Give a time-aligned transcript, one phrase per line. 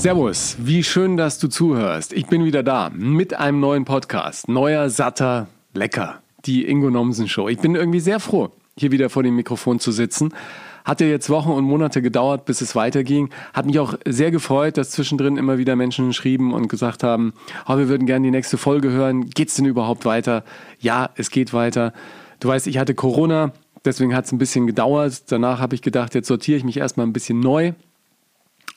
[0.00, 2.14] Servus, wie schön, dass du zuhörst.
[2.14, 4.48] Ich bin wieder da mit einem neuen Podcast.
[4.48, 6.22] Neuer, satter, lecker.
[6.46, 7.50] Die Ingo Nomsen Show.
[7.50, 10.32] Ich bin irgendwie sehr froh, hier wieder vor dem Mikrofon zu sitzen.
[10.86, 13.28] Hatte jetzt Wochen und Monate gedauert, bis es weiterging.
[13.52, 17.34] Hat mich auch sehr gefreut, dass zwischendrin immer wieder Menschen schrieben und gesagt haben,
[17.68, 19.28] oh, wir würden gerne die nächste Folge hören.
[19.28, 20.44] Geht's denn überhaupt weiter?
[20.78, 21.92] Ja, es geht weiter.
[22.40, 23.52] Du weißt, ich hatte Corona,
[23.84, 25.30] deswegen hat es ein bisschen gedauert.
[25.30, 27.74] Danach habe ich gedacht, jetzt sortiere ich mich erstmal ein bisschen neu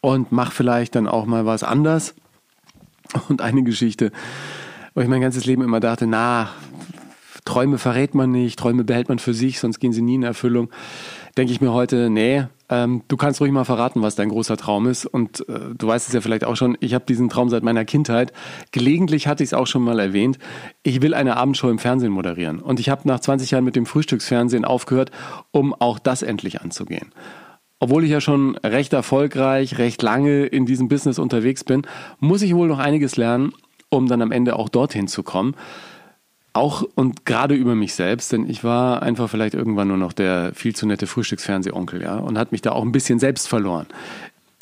[0.04, 2.14] und mache vielleicht dann auch mal was anders.
[3.30, 4.12] Und eine Geschichte,
[4.94, 6.50] wo ich mein ganzes Leben immer dachte, na,
[7.46, 10.70] Träume verrät man nicht, Träume behält man für sich, sonst gehen sie nie in Erfüllung.
[11.38, 14.88] Denke ich mir heute, nee, ähm, du kannst ruhig mal verraten, was dein großer Traum
[14.88, 15.06] ist.
[15.06, 17.86] Und äh, du weißt es ja vielleicht auch schon, ich habe diesen Traum seit meiner
[17.86, 18.34] Kindheit.
[18.72, 20.38] Gelegentlich hatte ich es auch schon mal erwähnt.
[20.84, 22.60] Ich will eine Abendshow im Fernsehen moderieren.
[22.60, 25.12] Und ich habe nach 20 Jahren mit dem Frühstücksfernsehen aufgehört,
[25.52, 27.14] um auch das endlich anzugehen
[27.84, 31.82] obwohl ich ja schon recht erfolgreich, recht lange in diesem Business unterwegs bin,
[32.22, 33.52] muss ich wohl noch einiges lernen,
[33.90, 35.54] um dann am Ende auch dorthin zu kommen.
[36.54, 40.54] Auch und gerade über mich selbst, denn ich war einfach vielleicht irgendwann nur noch der
[40.54, 43.88] viel zu nette Frühstücksfernsehonkel, ja, und hat mich da auch ein bisschen selbst verloren.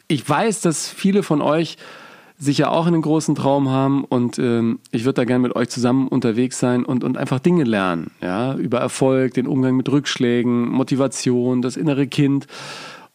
[0.07, 1.77] Ich weiß, dass viele von euch
[2.39, 6.07] sicher auch einen großen Traum haben und ähm, ich würde da gerne mit euch zusammen
[6.07, 11.61] unterwegs sein und, und einfach Dinge lernen, ja, über Erfolg, den Umgang mit Rückschlägen, Motivation,
[11.61, 12.47] das innere Kind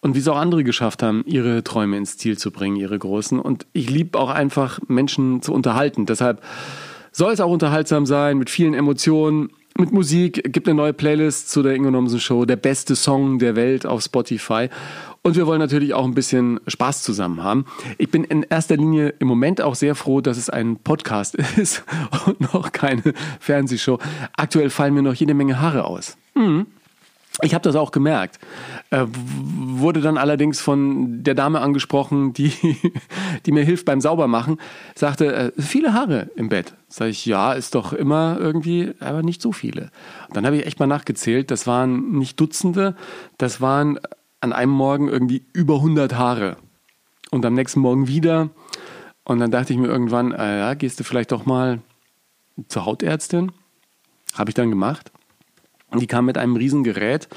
[0.00, 3.39] und wie es auch andere geschafft haben, ihre Träume ins Ziel zu bringen, ihre großen.
[3.39, 6.06] Und ich liebe auch einfach, Menschen zu unterhalten.
[6.06, 6.42] Deshalb
[7.12, 10.53] soll es auch unterhaltsam sein, mit vielen Emotionen, mit Musik.
[10.53, 14.03] Gibt eine neue Playlist zu der Ingo Nomsen Show, der beste Song der Welt auf
[14.03, 14.69] Spotify.
[15.22, 17.64] Und wir wollen natürlich auch ein bisschen Spaß zusammen haben.
[17.98, 21.84] Ich bin in erster Linie im Moment auch sehr froh, dass es ein Podcast ist
[22.27, 23.98] und noch keine Fernsehshow.
[24.36, 26.16] Aktuell fallen mir noch jede Menge Haare aus.
[26.34, 26.66] Mhm.
[27.42, 28.39] Ich habe das auch gemerkt.
[28.91, 32.53] Äh, wurde dann allerdings von der Dame angesprochen, die,
[33.47, 34.59] die mir hilft beim Saubermachen,
[34.95, 36.75] sagte, äh, viele Haare im Bett.
[36.89, 39.91] Sag ich, ja, ist doch immer irgendwie, aber nicht so viele.
[40.28, 42.97] Und dann habe ich echt mal nachgezählt, das waren nicht Dutzende,
[43.37, 44.00] das waren
[44.41, 46.56] an einem Morgen irgendwie über 100 Haare.
[47.31, 48.50] Und am nächsten Morgen wieder.
[49.25, 51.81] Und dann dachte ich mir irgendwann, äh, ja, gehst du vielleicht doch mal
[52.69, 53.53] zur Hautärztin?
[54.34, 55.10] Habe ich dann gemacht.
[55.94, 57.28] Die kam mit einem Riesengerät,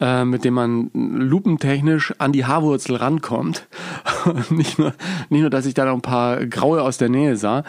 [0.00, 3.66] äh, mit dem man lupentechnisch an die Haarwurzel rankommt.
[4.50, 4.94] nicht, nur,
[5.30, 7.64] nicht nur, dass ich da noch ein paar Graue aus der Nähe sah,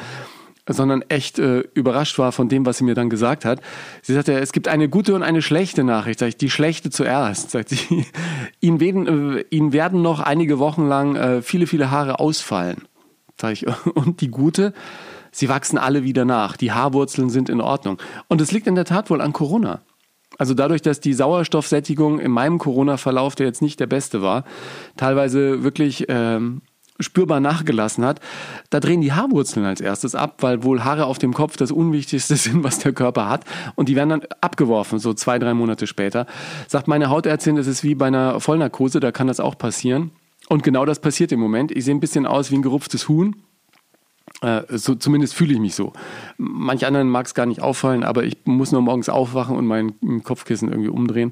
[0.68, 3.62] sondern echt äh, überrascht war von dem, was sie mir dann gesagt hat.
[4.02, 6.20] Sie sagte, es gibt eine gute und eine schlechte Nachricht.
[6.20, 7.52] Sag ich, die schlechte zuerst.
[7.52, 8.06] Sagt sie,
[8.60, 12.84] ihnen werden, äh, ihnen werden noch einige Wochen lang äh, viele, viele Haare ausfallen.
[13.40, 13.66] Sag ich,
[13.96, 14.74] und die gute,
[15.32, 16.58] sie wachsen alle wieder nach.
[16.58, 17.98] Die Haarwurzeln sind in Ordnung.
[18.28, 19.82] Und es liegt in der Tat wohl an Corona.
[20.40, 24.46] Also dadurch, dass die Sauerstoffsättigung in meinem Corona-Verlauf, der jetzt nicht der beste war,
[24.96, 26.62] teilweise wirklich ähm,
[27.00, 28.22] spürbar nachgelassen hat,
[28.70, 32.36] da drehen die Haarwurzeln als erstes ab, weil wohl Haare auf dem Kopf das Unwichtigste
[32.38, 33.44] sind, was der Körper hat.
[33.76, 36.26] Und die werden dann abgeworfen, so zwei, drei Monate später.
[36.68, 40.12] Sagt meine Hautärztin, es ist wie bei einer Vollnarkose, da kann das auch passieren.
[40.48, 41.72] Und genau das passiert im Moment.
[41.72, 43.36] Ich sehe ein bisschen aus wie ein gerupftes Huhn.
[44.42, 45.92] Äh, so, zumindest fühle ich mich so.
[46.38, 49.94] Manch anderen mag es gar nicht auffallen, aber ich muss nur morgens aufwachen und mein
[50.24, 51.32] Kopfkissen irgendwie umdrehen.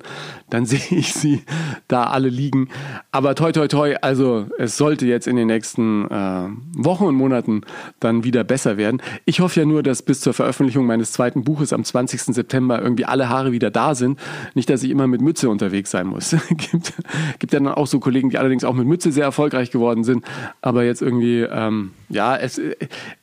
[0.50, 1.44] Dann sehe ich sie
[1.88, 2.70] da alle liegen.
[3.12, 7.62] Aber toi, toi, toi, also es sollte jetzt in den nächsten äh, Wochen und Monaten
[8.00, 9.02] dann wieder besser werden.
[9.26, 12.22] Ich hoffe ja nur, dass bis zur Veröffentlichung meines zweiten Buches am 20.
[12.22, 14.20] September irgendwie alle Haare wieder da sind.
[14.54, 16.36] Nicht, dass ich immer mit Mütze unterwegs sein muss.
[16.50, 16.94] gibt,
[17.40, 20.26] gibt ja dann auch so Kollegen, die allerdings auch mit Mütze sehr erfolgreich geworden sind,
[20.62, 22.60] aber jetzt irgendwie, ähm, ja, es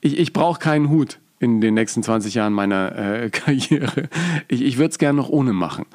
[0.01, 4.09] ich, ich brauche keinen Hut in den nächsten 20 Jahren meiner äh, Karriere.
[4.49, 5.87] Ich, ich würde es gerne noch ohne machen.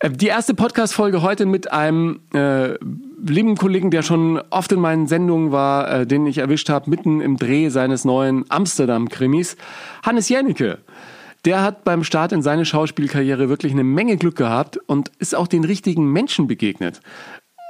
[0.00, 2.74] Äh, die erste Podcast-Folge heute mit einem äh,
[3.24, 7.20] lieben Kollegen, der schon oft in meinen Sendungen war, äh, den ich erwischt habe, mitten
[7.20, 9.56] im Dreh seines neuen Amsterdam-Krimis,
[10.04, 10.78] Hannes Jennecke.
[11.44, 15.46] Der hat beim Start in seine Schauspielkarriere wirklich eine Menge Glück gehabt und ist auch
[15.46, 17.00] den richtigen Menschen begegnet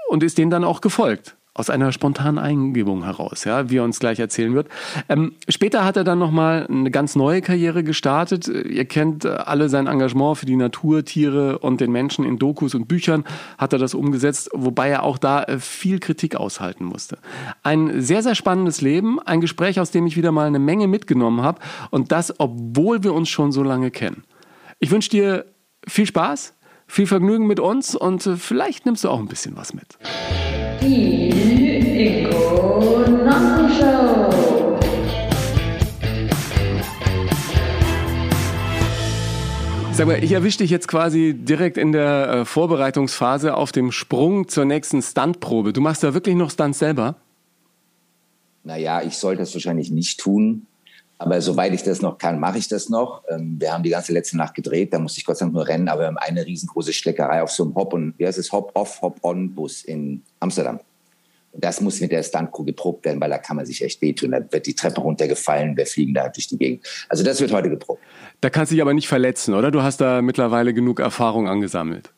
[0.08, 3.98] und ist denen dann auch gefolgt aus einer spontanen Eingebung heraus, ja, wie er uns
[3.98, 4.68] gleich erzählen wird.
[5.08, 8.46] Ähm, später hat er dann nochmal eine ganz neue Karriere gestartet.
[8.46, 12.88] Ihr kennt alle sein Engagement für die Natur, Tiere und den Menschen in Dokus und
[12.88, 13.24] Büchern
[13.56, 17.18] hat er das umgesetzt, wobei er auch da äh, viel Kritik aushalten musste.
[17.62, 21.40] Ein sehr, sehr spannendes Leben, ein Gespräch, aus dem ich wieder mal eine Menge mitgenommen
[21.40, 21.60] habe
[21.90, 24.24] und das, obwohl wir uns schon so lange kennen.
[24.78, 25.46] Ich wünsche dir
[25.88, 26.52] viel Spaß,
[26.86, 29.98] viel Vergnügen mit uns und äh, vielleicht nimmst du auch ein bisschen was mit.
[30.80, 31.30] Die
[32.24, 33.04] Ingo
[33.78, 34.36] Show.
[39.92, 44.46] Sag mal, ich erwische dich jetzt quasi direkt in der äh, Vorbereitungsphase auf dem Sprung
[44.46, 45.72] zur nächsten Stuntprobe.
[45.72, 47.16] Du machst da wirklich noch Stunts selber?
[48.62, 50.66] Naja, ich sollte das wahrscheinlich nicht tun.
[51.18, 53.22] Aber soweit ich das noch kann, mache ich das noch.
[53.30, 55.66] Ähm, wir haben die ganze letzte Nacht gedreht, da musste ich Gott sei Dank nur
[55.66, 58.52] rennen, aber wir haben eine riesengroße Schleckerei auf so einem Hop- und, wie heißt es,
[58.52, 60.80] Hop-Off, Hop-On-Bus in Amsterdam.
[61.52, 64.32] Und das muss mit der Stuntcrew geprobt werden, weil da kann man sich echt wehtun.
[64.32, 66.86] Da wird die Treppe runtergefallen, wir fliegen da durch die Gegend.
[67.08, 68.02] Also das wird heute geprobt.
[68.42, 69.70] Da kannst du dich aber nicht verletzen, oder?
[69.70, 72.10] Du hast da mittlerweile genug Erfahrung angesammelt.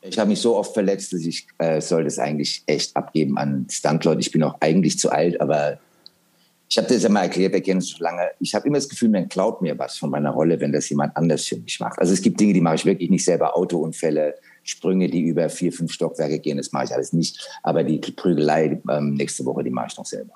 [0.00, 3.66] Ich habe mich so oft verletzt, dass ich äh, soll das eigentlich echt abgeben an
[3.70, 4.20] Stuntleute.
[4.20, 5.78] Ich bin auch eigentlich zu alt, aber
[6.72, 8.30] ich habe das ja mal erklärt, wir kennen uns schon lange.
[8.40, 11.14] Ich habe immer das Gefühl, man klaut mir was von meiner Rolle, wenn das jemand
[11.18, 11.98] anders für mich macht.
[11.98, 13.54] Also es gibt Dinge, die mache ich wirklich nicht selber.
[13.54, 17.46] Autounfälle, Sprünge, die über vier, fünf Stockwerke gehen, das mache ich alles nicht.
[17.62, 20.32] Aber die Prügelei ähm, nächste Woche, die mache ich noch selber.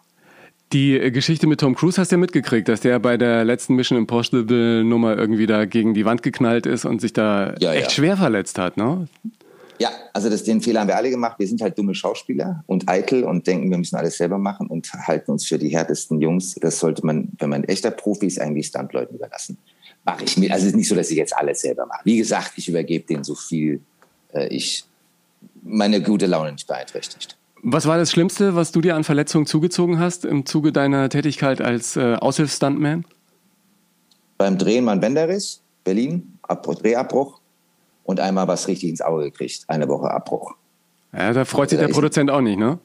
[0.75, 3.75] Die äh, Geschichte mit Tom Cruise hast du ja mitgekriegt, dass der bei der letzten
[3.75, 7.85] Mission Impossible Nummer irgendwie da gegen die Wand geknallt ist und sich da ja, echt
[7.85, 7.91] ja.
[7.91, 9.09] schwer verletzt hat, ne?
[9.78, 11.38] Ja, also das, den Fehler haben wir alle gemacht.
[11.38, 14.93] Wir sind halt dumme Schauspieler und eitel und denken, wir müssen alles selber machen und
[14.93, 16.55] halten uns für die härtesten Jungs.
[16.55, 19.58] Das sollte man, wenn man echter Profi ist, eigentlich Stuntleuten überlassen.
[20.05, 20.52] Mache ich mir.
[20.52, 22.00] Also es ist nicht so, dass ich jetzt alles selber mache.
[22.05, 23.81] Wie gesagt, ich übergebe denen so viel
[24.37, 24.84] äh, ich
[25.62, 27.37] meine gute Laune nicht beeinträchtigt.
[27.62, 31.61] Was war das Schlimmste, was du dir an Verletzungen zugezogen hast im Zuge deiner Tätigkeit
[31.61, 33.05] als äh, Aushilfsstuntman?
[34.38, 37.40] Beim Drehen mein Bänderriss, Berlin, Abbruch, Drehabbruch
[38.06, 40.55] und einmal was richtig ins Auge gekriegt, eine Woche Abbruch.
[41.12, 42.79] Ja, da freut sich der Produzent auch nicht, ne?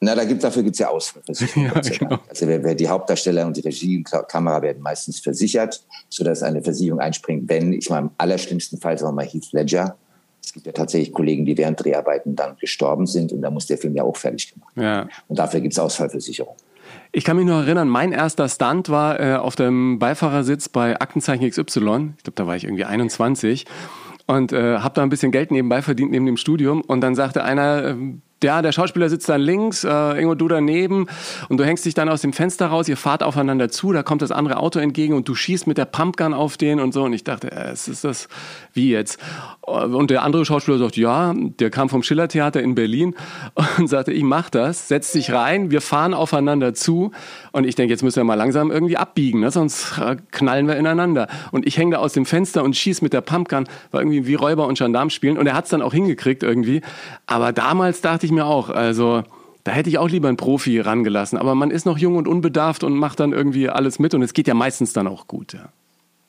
[0.00, 1.72] Na, da gibt, dafür gibt es ja Ausfallversicherungen.
[1.74, 2.18] ja, genau.
[2.28, 6.62] Also wer, wer, die Hauptdarsteller und die Regie und Kamera werden meistens versichert, sodass eine
[6.62, 9.96] Versicherung einspringt, wenn, ich meine, im allerschlimmsten Fall, sagen wir mal Heath Ledger,
[10.40, 13.76] es gibt ja tatsächlich Kollegen, die während Dreharbeiten dann gestorben sind und da muss der
[13.76, 15.08] Film ja auch fertig gemacht werden.
[15.08, 15.16] Ja.
[15.26, 16.54] Und dafür gibt es Ausfallversicherung.
[17.10, 21.48] Ich kann mich noch erinnern, mein erster Stunt war äh, auf dem Beifahrersitz bei Aktenzeichen
[21.50, 22.14] XY.
[22.16, 23.66] Ich glaube, da war ich irgendwie 21
[24.28, 26.82] und äh, habe da ein bisschen Geld nebenbei verdient neben dem Studium.
[26.82, 27.96] Und dann sagte einer, äh,
[28.42, 31.06] ja, der Schauspieler sitzt dann links, äh, irgendwo du daneben
[31.48, 34.22] und du hängst dich dann aus dem Fenster raus, ihr fahrt aufeinander zu, da kommt
[34.22, 37.12] das andere Auto entgegen und du schießt mit der Pumpgun auf den und so und
[37.12, 38.28] ich dachte, äh, es ist das,
[38.72, 39.18] wie jetzt?
[39.62, 43.14] Und der andere Schauspieler sagt, ja, der kam vom Schillertheater in Berlin
[43.78, 47.12] und sagte, ich mach das, setz dich rein, wir fahren aufeinander zu
[47.52, 49.50] und ich denke, jetzt müssen wir mal langsam irgendwie abbiegen, ne?
[49.50, 51.28] sonst äh, knallen wir ineinander.
[51.50, 54.34] Und ich hänge da aus dem Fenster und schieß mit der Pumpgun, war irgendwie wie
[54.34, 56.82] Räuber und Gendarm spielen und er hat es dann auch hingekriegt irgendwie.
[57.26, 59.22] Aber damals dachte ich mir auch, also
[59.64, 61.38] da hätte ich auch lieber einen Profi rangelassen.
[61.38, 64.32] Aber man ist noch jung und unbedarft und macht dann irgendwie alles mit und es
[64.32, 65.52] geht ja meistens dann auch gut.
[65.52, 65.68] Ja.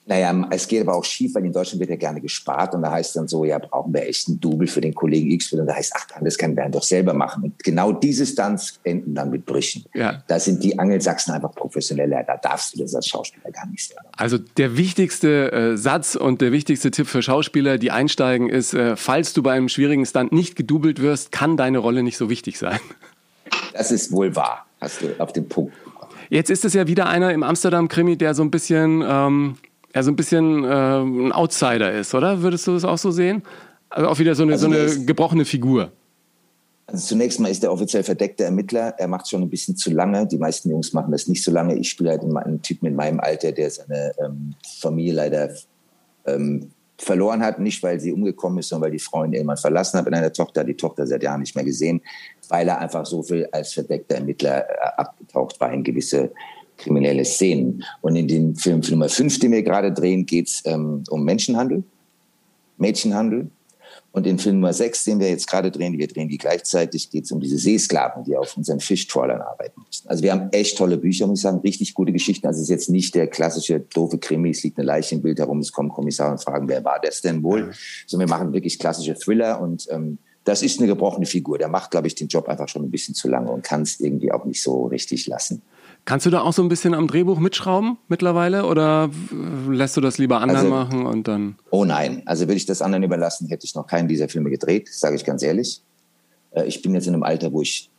[0.10, 2.90] Naja, es geht aber auch schief, weil in Deutschland wird ja gerne gespart und da
[2.90, 5.54] heißt dann so, ja, brauchen wir echt einen Double für den Kollegen X.
[5.54, 7.44] Und da heißt, ach, das kann Bernd doch selber machen.
[7.44, 9.86] Und genau diese Stunts enden dann mit Brüchen.
[9.94, 10.24] Ja.
[10.28, 12.24] Da sind die Angelsachsen einfach professioneller.
[12.24, 14.10] Da darfst du das als Schauspieler gar nicht selber.
[14.18, 18.96] Also der wichtigste äh, Satz und der wichtigste Tipp für Schauspieler, die einsteigen, ist, äh,
[18.96, 22.58] falls du bei einem schwierigen Stunt nicht gedoubelt wirst, kann deine Rolle nicht so wichtig
[22.58, 22.80] sein.
[23.74, 24.66] Das ist wohl wahr.
[24.82, 25.74] Hast du auf den Punkt
[26.30, 29.58] Jetzt ist es ja wieder einer im Amsterdam-Krimi, der so ein bisschen ähm,
[29.94, 32.42] er so ein bisschen äh, ein Outsider ist, oder?
[32.42, 33.44] Würdest du das auch so sehen?
[33.90, 35.92] Also auch wieder so eine, also so eine gebrochene Figur.
[36.86, 38.96] Also zunächst mal ist er offiziell verdeckter Ermittler.
[38.98, 40.28] Er macht schon ein bisschen zu lange.
[40.28, 41.76] Die meisten Jungs machen das nicht so lange.
[41.76, 45.50] Ich spiele halt einen Typen in meinem Alter, der seine ähm, Familie leider
[46.26, 47.60] ähm, verloren hat.
[47.60, 50.34] Nicht, weil sie umgekommen ist, sondern weil die Frau ihn irgendwann verlassen hat mit einer
[50.34, 50.64] Tochter.
[50.64, 52.02] Die Tochter seit Jahren nicht mehr gesehen,
[52.50, 56.32] weil er einfach so viel als verdeckter Ermittler äh, abgetaucht war in gewisse
[56.80, 57.84] kriminelle Szenen.
[58.02, 61.84] Und in dem Film Nummer 5, den wir gerade drehen, geht es ähm, um Menschenhandel,
[62.78, 63.52] Mädchenhandel.
[64.12, 67.26] Und in Film Nummer 6, den wir jetzt gerade drehen, wir drehen die gleichzeitig, geht
[67.26, 70.10] es um diese Seesklaven, die auf unseren Fischtrawlern arbeiten müssen.
[70.10, 72.48] Also wir haben echt tolle Bücher, muss ich sagen, richtig gute Geschichten.
[72.48, 75.38] Also es ist jetzt nicht der klassische doofe Krimi, es liegt eine Leiche im Bild
[75.38, 77.72] herum, es kommen Kommissare und fragen, wer war das denn wohl?
[78.08, 81.60] Sondern wir machen wirklich klassische Thriller und ähm, das ist eine gebrochene Figur.
[81.60, 84.00] Der macht, glaube ich, den Job einfach schon ein bisschen zu lange und kann es
[84.00, 85.62] irgendwie auch nicht so richtig lassen.
[86.10, 89.12] Kannst du da auch so ein bisschen am Drehbuch mitschrauben mittlerweile oder
[89.70, 91.56] lässt du das lieber anderen also, machen und dann?
[91.70, 94.90] Oh nein, also würde ich das anderen überlassen, hätte ich noch keinen dieser Filme gedreht,
[94.92, 95.84] sage ich ganz ehrlich.
[96.50, 97.92] Äh, ich bin jetzt in einem Alter, wo ich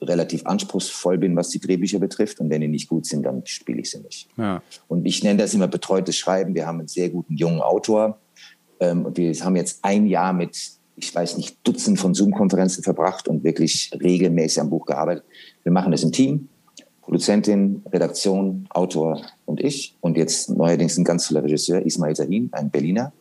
[0.00, 2.40] relativ anspruchsvoll bin, was die Drehbücher betrifft.
[2.40, 4.26] Und wenn die nicht gut sind, dann spiele ich sie nicht.
[4.38, 4.62] Ja.
[4.86, 6.54] Und ich nenne das immer betreutes Schreiben.
[6.54, 8.16] Wir haben einen sehr guten jungen Autor.
[8.80, 10.56] Ähm, und wir haben jetzt ein Jahr mit,
[10.96, 15.24] ich weiß nicht, Dutzend von Zoom-Konferenzen verbracht und wirklich regelmäßig am Buch gearbeitet.
[15.62, 16.48] Wir machen das im Team.
[17.08, 19.96] Produzentin, Redaktion, Autor und ich.
[20.02, 23.14] Und jetzt neuerdings ein ganz toller Regisseur, Ismail Sahin, ein Berliner.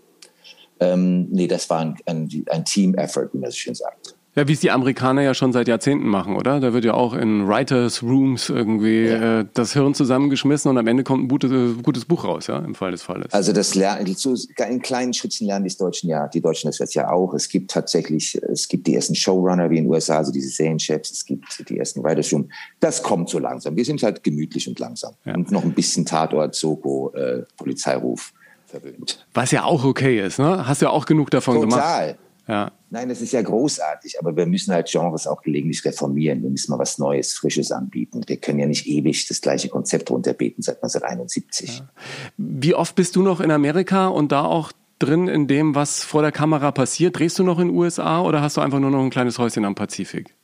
[0.82, 4.17] Ähm, nee, das war ein, ein, ein Team-Effort, wie man so schön sagt.
[4.38, 6.60] Ja, wie es die Amerikaner ja schon seit Jahrzehnten machen, oder?
[6.60, 9.40] Da wird ja auch in Writers Rooms irgendwie ja.
[9.40, 12.60] äh, das Hirn zusammengeschmissen und am Ende kommt ein gutes, äh, gutes Buch raus, ja,
[12.60, 13.34] im Fall des Falles.
[13.34, 17.10] Also das Lernen, in kleinen Schrittchen lernen die Deutschen ja, die Deutschen das jetzt ja
[17.10, 17.34] auch.
[17.34, 21.10] Es gibt tatsächlich, es gibt die ersten Showrunner wie in den USA, also diese Serienchefs,
[21.10, 22.48] es gibt die ersten Writers Room.
[22.80, 23.76] Das kommt so langsam.
[23.76, 25.16] Wir sind halt gemütlich und langsam.
[25.26, 25.34] Ja.
[25.34, 28.34] Und noch ein bisschen Tatort, Soko, äh, Polizeiruf
[28.68, 29.26] verwöhnt.
[29.34, 30.68] Was ja auch okay ist, ne?
[30.68, 31.70] Hast ja auch genug davon Total.
[31.70, 31.82] gemacht.
[31.82, 32.18] Total.
[32.48, 32.72] Ja.
[32.90, 36.42] Nein, das ist ja großartig, aber wir müssen halt Genres auch gelegentlich reformieren.
[36.42, 38.22] Wir müssen mal was Neues, Frisches anbieten.
[38.28, 41.80] Wir können ja nicht ewig das gleiche Konzept runterbeten seit 1971.
[41.80, 41.90] Ja.
[42.38, 46.22] Wie oft bist du noch in Amerika und da auch drin in dem, was vor
[46.22, 47.20] der Kamera passiert?
[47.20, 49.66] Drehst du noch in den USA oder hast du einfach nur noch ein kleines Häuschen
[49.66, 50.37] am Pazifik?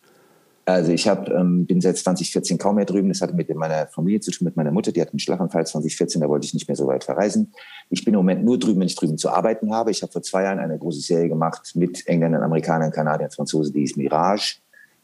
[0.66, 3.10] Also ich hab, ähm, bin seit 2014 kaum mehr drüben.
[3.10, 4.94] Das hatte mit meiner Familie zu tun, mit meiner Mutter.
[4.94, 7.54] Die hat einen Schlaganfall 2014, da wollte ich nicht mehr so weit verreisen.
[7.90, 9.92] Ich bin im Moment nur drüben, wenn ich drüben zu arbeiten habe.
[9.92, 13.82] Ich habe vor zwei Jahren eine große Serie gemacht mit Engländern, Amerikanern, Kanadiern, Franzosen, die
[13.82, 14.60] hieß Mirage.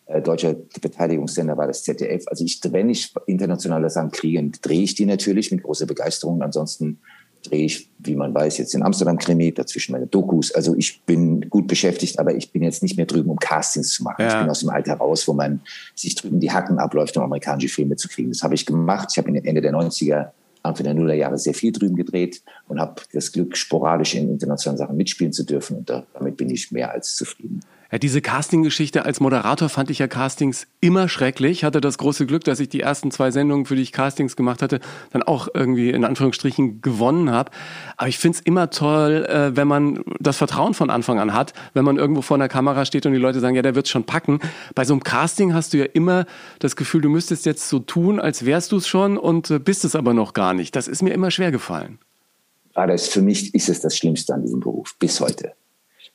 [0.06, 2.24] Äh, deutscher Beteiligungssender war das ZDF.
[2.28, 6.42] Also ich, wenn ich internationale Sachen kriege, drehe ich die natürlich mit großer Begeisterung.
[6.42, 7.01] Ansonsten
[7.43, 10.51] drehe ich, wie man weiß, jetzt in Amsterdam Krimi, dazwischen meine Dokus.
[10.51, 14.03] Also ich bin gut beschäftigt, aber ich bin jetzt nicht mehr drüben, um Castings zu
[14.03, 14.24] machen.
[14.24, 14.27] Ja.
[14.27, 15.62] Ich bin aus dem Alter raus, wo man
[15.96, 18.29] sich drüben die Hacken abläuft, um amerikanische Filme zu kriegen.
[18.29, 19.10] Das habe ich gemacht.
[19.12, 20.29] Ich habe Ende der 90er,
[20.63, 24.98] Anfang der Nullerjahre sehr viel drüben gedreht und habe das Glück, sporadisch in internationalen Sachen
[24.98, 25.77] mitspielen zu dürfen.
[25.77, 27.62] Und damit bin ich mehr als zufrieden.
[27.91, 31.63] Ja, diese Casting-Geschichte als Moderator fand ich ja Castings immer schrecklich.
[31.63, 34.62] Hatte das große Glück, dass ich die ersten zwei Sendungen, für die ich Castings gemacht
[34.62, 34.79] hatte,
[35.12, 37.50] dann auch irgendwie in Anführungsstrichen gewonnen habe.
[37.98, 41.84] Aber ich find's immer toll, äh, wenn man das Vertrauen von Anfang an hat, wenn
[41.84, 44.39] man irgendwo vor einer Kamera steht und die Leute sagen, ja, der wird's schon packen.
[44.75, 46.25] Bei so einem Casting hast du ja immer
[46.60, 49.84] das Gefühl, du müsstest jetzt so tun, als wärst du es schon und äh, bist
[49.84, 50.75] es aber noch gar nicht.
[50.75, 51.98] Das ist mir immer schwer gefallen.
[52.75, 55.53] Aber das, für mich ist es das Schlimmste an diesem Beruf, bis heute.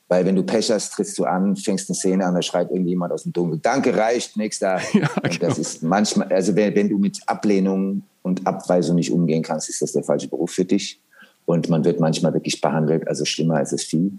[0.07, 3.11] Weil wenn du Pech hast, trittst du an, fängst eine Szene an, da schreit irgendjemand
[3.11, 4.79] aus dem Dunkeln, danke, reicht, nächster.
[4.93, 5.37] Ja, genau.
[5.39, 9.81] Das ist manchmal, also wenn, wenn, du mit Ablehnung und Abweisung nicht umgehen kannst, ist
[9.81, 11.01] das der falsche Beruf für dich.
[11.45, 14.11] Und man wird manchmal wirklich behandelt, also schlimmer als das Vieh.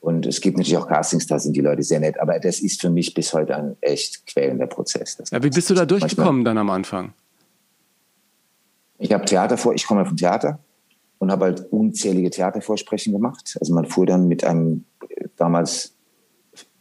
[0.00, 2.18] Und es gibt natürlich auch Castings, da sind die Leute sehr nett.
[2.18, 5.18] Aber das ist für mich bis heute ein echt quälender Prozess.
[5.30, 7.12] Ja, wie bist du da durchgekommen dann am Anfang?
[8.98, 10.58] Ich habe Theater vor, ich komme vom Theater
[11.20, 13.56] und habe halt unzählige Theatervorsprechen gemacht.
[13.60, 14.86] Also man fuhr dann mit einem
[15.36, 15.94] damals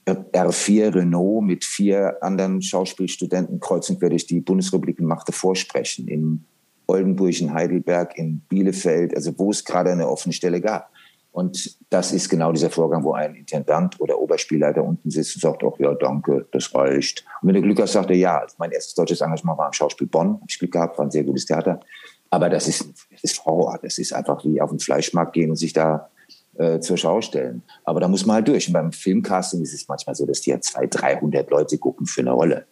[0.07, 6.07] R4 Renault mit vier anderen Schauspielstudenten kreuz und quer durch die Bundesrepublik und machte Vorsprechen
[6.07, 6.45] in
[6.87, 10.89] Oldenburg, in Heidelberg, in Bielefeld, also wo es gerade eine offene Stelle gab.
[11.31, 15.63] Und das ist genau dieser Vorgang, wo ein Intendant oder Oberspielleiter unten sitzt und sagt,
[15.63, 17.23] ach ja, danke, das reicht.
[17.41, 20.07] Und wenn du Glück hast, sagt er, ja, mein erstes deutsches Engagement war im Schauspiel
[20.07, 21.81] Bonn, habe ich Glück gehabt, war ein sehr gutes Theater.
[22.29, 25.55] Aber das ist, das ist Horror, das ist einfach wie auf den Fleischmarkt gehen und
[25.55, 26.09] sich da
[26.57, 27.63] äh, zur Schau stellen.
[27.83, 28.67] Aber da muss man halt durch.
[28.67, 32.21] Und beim Filmcasting ist es manchmal so, dass die ja 200, 300 Leute gucken für
[32.21, 32.65] eine Rolle.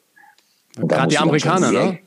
[0.76, 2.00] Gerade die Amerikaner, ne?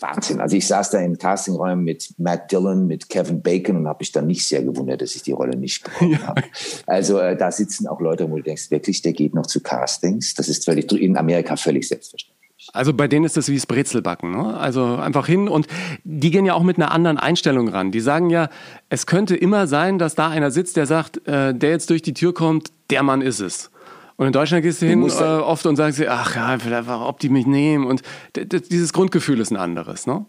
[0.00, 0.40] Wahnsinn.
[0.40, 4.12] Also ich saß da in Castingräumen mit Matt Dillon, mit Kevin Bacon und habe mich
[4.12, 6.26] dann nicht sehr gewundert, dass ich die Rolle nicht bekommen ja.
[6.26, 6.42] habe.
[6.86, 10.34] Also äh, da sitzen auch Leute, wo du denkst, wirklich, der geht noch zu Castings.
[10.34, 12.39] Das ist völlig in Amerika völlig selbstverständlich.
[12.72, 14.30] Also bei denen ist das wie das Brezelbacken.
[14.30, 14.56] Ne?
[14.56, 15.66] Also einfach hin und
[16.04, 17.90] die gehen ja auch mit einer anderen Einstellung ran.
[17.90, 18.48] Die sagen ja,
[18.88, 22.14] es könnte immer sein, dass da einer sitzt, der sagt, äh, der jetzt durch die
[22.14, 23.70] Tür kommt, der Mann ist es.
[24.16, 27.46] Und in Deutschland gehst du hin äh, oft und sagst, ach ja, ob die mich
[27.46, 27.86] nehmen.
[27.86, 28.02] Und
[28.36, 30.06] dieses Grundgefühl ist ein anderes.
[30.06, 30.26] Ne?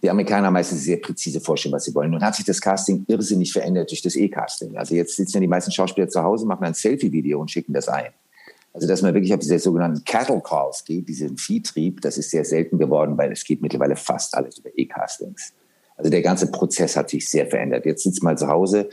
[0.00, 2.12] Die Amerikaner haben meistens sehr präzise vorstellen, was sie wollen.
[2.12, 4.76] Nun hat sich das Casting irrsinnig verändert durch das E-Casting.
[4.76, 7.88] Also jetzt sitzen ja die meisten Schauspieler zu Hause, machen ein Selfie-Video und schicken das
[7.88, 8.10] ein.
[8.72, 12.44] Also dass man wirklich auf diese sogenannten Cattle Calls geht, diesen Viehtrieb, das ist sehr
[12.44, 15.52] selten geworden, weil es geht mittlerweile fast alles über E-Castings.
[16.02, 17.86] Also der ganze Prozess hat sich sehr verändert.
[17.86, 18.88] Jetzt sitzt man zu Hause,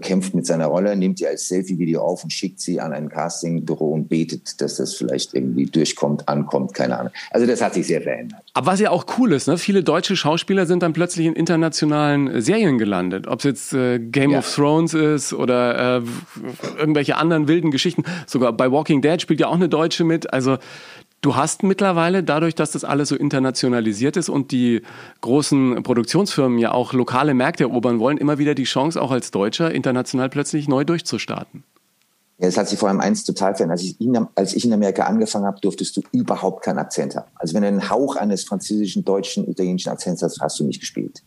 [0.00, 3.90] kämpft mit seiner Rolle, nimmt sie als Selfie-Video auf und schickt sie an ein Castingbüro
[3.90, 7.12] und betet, dass das vielleicht irgendwie durchkommt, ankommt, keine Ahnung.
[7.30, 8.40] Also das hat sich sehr verändert.
[8.54, 9.58] Aber was ja auch cool ist, ne?
[9.58, 13.26] viele deutsche Schauspieler sind dann plötzlich in internationalen Serien gelandet.
[13.26, 14.38] Ob es jetzt äh, Game ja.
[14.38, 16.02] of Thrones ist oder äh,
[16.78, 18.04] irgendwelche anderen wilden Geschichten.
[18.26, 20.32] Sogar bei Walking Dead spielt ja auch eine Deutsche mit.
[20.32, 20.56] Also
[21.24, 24.82] Du hast mittlerweile, dadurch, dass das alles so internationalisiert ist und die
[25.22, 29.72] großen Produktionsfirmen ja auch lokale Märkte erobern wollen, immer wieder die Chance, auch als Deutscher
[29.72, 31.64] international plötzlich neu durchzustarten.
[32.36, 33.78] Ja, es hat sich vor allem eins total verändert.
[33.78, 37.30] Als ich, in, als ich in Amerika angefangen habe, durftest du überhaupt keinen Akzent haben.
[37.36, 41.22] Also wenn du einen Hauch eines französischen, deutschen, italienischen Akzents hast, hast du nicht gespielt.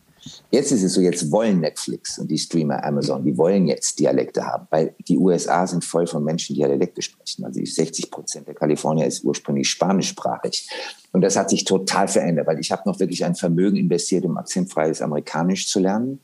[0.52, 4.46] Jetzt ist es so, jetzt wollen Netflix und die Streamer Amazon, die wollen jetzt Dialekte
[4.46, 7.46] haben, weil die USA sind voll von Menschen, die Dialekte sprechen.
[7.46, 10.70] Also 60 Prozent der Kalifornier ist ursprünglich spanischsprachig.
[11.12, 14.38] Und das hat sich total verändert, weil ich habe noch wirklich ein Vermögen investiert, um
[14.38, 16.20] akzentfreies Amerikanisch zu lernen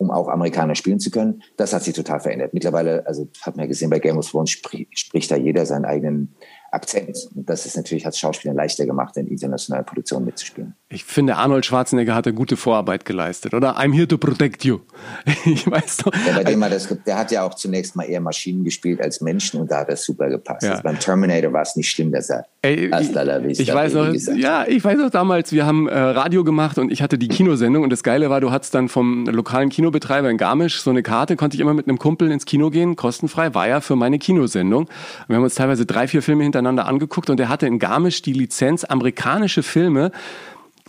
[0.00, 1.42] um auch Amerikaner spielen zu können.
[1.58, 2.54] Das hat sich total verändert.
[2.54, 5.84] Mittlerweile, also hat man ja gesehen, bei Game of Thrones spricht, spricht da jeder seinen
[5.84, 6.34] eigenen
[6.72, 7.28] Akzent.
[7.34, 10.74] Und das ist natürlich als Schauspieler leichter gemacht, in internationalen Produktionen mitzuspielen.
[10.92, 13.78] Ich finde, Arnold Schwarzenegger hat eine gute Vorarbeit geleistet, oder?
[13.78, 14.80] I'm here to protect you.
[15.44, 16.12] ich weiß doch.
[16.26, 19.20] Ja, bei dem hat das, der hat ja auch zunächst mal eher Maschinen gespielt als
[19.20, 20.64] Menschen und da hat das super gepasst.
[20.64, 20.72] Ja.
[20.72, 24.66] Also beim Terminator war es nicht schlimm, dass er Ey, ich, ich weiß noch, ja,
[24.66, 27.90] ich weiß noch damals, wir haben äh, Radio gemacht und ich hatte die Kinosendung und
[27.90, 31.54] das Geile war, du hattest dann vom lokalen Kinobetreiber in Garmisch so eine Karte, konnte
[31.54, 34.82] ich immer mit einem Kumpel ins Kino gehen, kostenfrei, war ja für meine Kinosendung.
[34.82, 38.22] Und wir haben uns teilweise drei, vier Filme hintereinander angeguckt und er hatte in Garmisch
[38.22, 40.10] die Lizenz, amerikanische Filme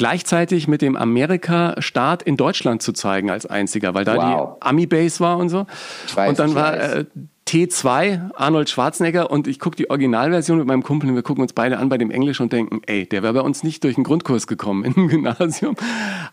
[0.02, 4.58] gleichzeitig mit dem Amerika-Start in Deutschland zu zeigen als einziger, weil da wow.
[4.58, 5.68] die Ami-Base war und so.
[6.16, 7.06] Weiß, und dann war äh,
[7.48, 11.54] T2, Arnold Schwarzenegger, und ich gucke die Originalversion mit meinem Kumpel und wir gucken uns
[11.54, 14.04] beide an bei dem Englisch und denken, ey, der wäre bei uns nicht durch den
[14.04, 15.76] Grundkurs gekommen im Gymnasium.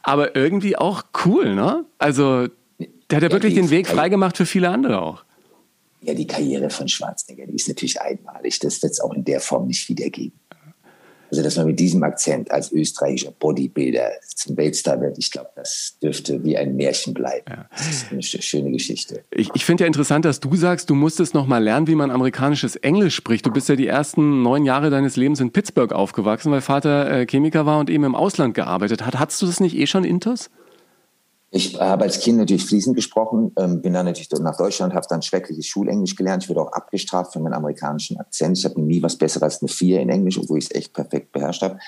[0.03, 1.85] Aber irgendwie auch cool, ne?
[1.99, 2.47] Also,
[3.11, 5.25] der hat ja, ja wirklich den Weg freigemacht für viele andere auch.
[6.01, 8.61] Ja, die Karriere von Schwarzenegger, die ist natürlich einmalig.
[8.61, 10.41] Das wird es auch in der Form nicht wiedergeben.
[11.30, 15.97] Also, dass man mit diesem Akzent als österreichischer Bodybuilder zum Weltstar wird, ich glaube, das
[16.02, 17.44] dürfte wie ein Märchen bleiben.
[17.49, 17.68] Ja.
[17.76, 19.25] Das ist eine schöne Geschichte.
[19.30, 22.11] Ich, ich finde ja interessant, dass du sagst, du musstest noch mal lernen, wie man
[22.11, 23.44] amerikanisches Englisch spricht.
[23.44, 27.26] Du bist ja die ersten neun Jahre deines Lebens in Pittsburgh aufgewachsen, weil Vater äh,
[27.26, 29.18] Chemiker war und eben im Ausland gearbeitet hat.
[29.18, 30.50] Hattest du das nicht eh schon intus?
[31.50, 35.23] Ich habe als Kind natürlich fließend gesprochen, ähm, bin dann natürlich nach Deutschland, habe dann
[35.23, 36.43] schreckliches Schulenglisch gelernt.
[36.43, 38.59] Ich wurde auch abgestraft für meinen amerikanischen Akzent.
[38.59, 41.33] Ich habe nie was Besseres als eine Vier in Englisch, obwohl ich es echt perfekt
[41.33, 41.78] beherrscht habe.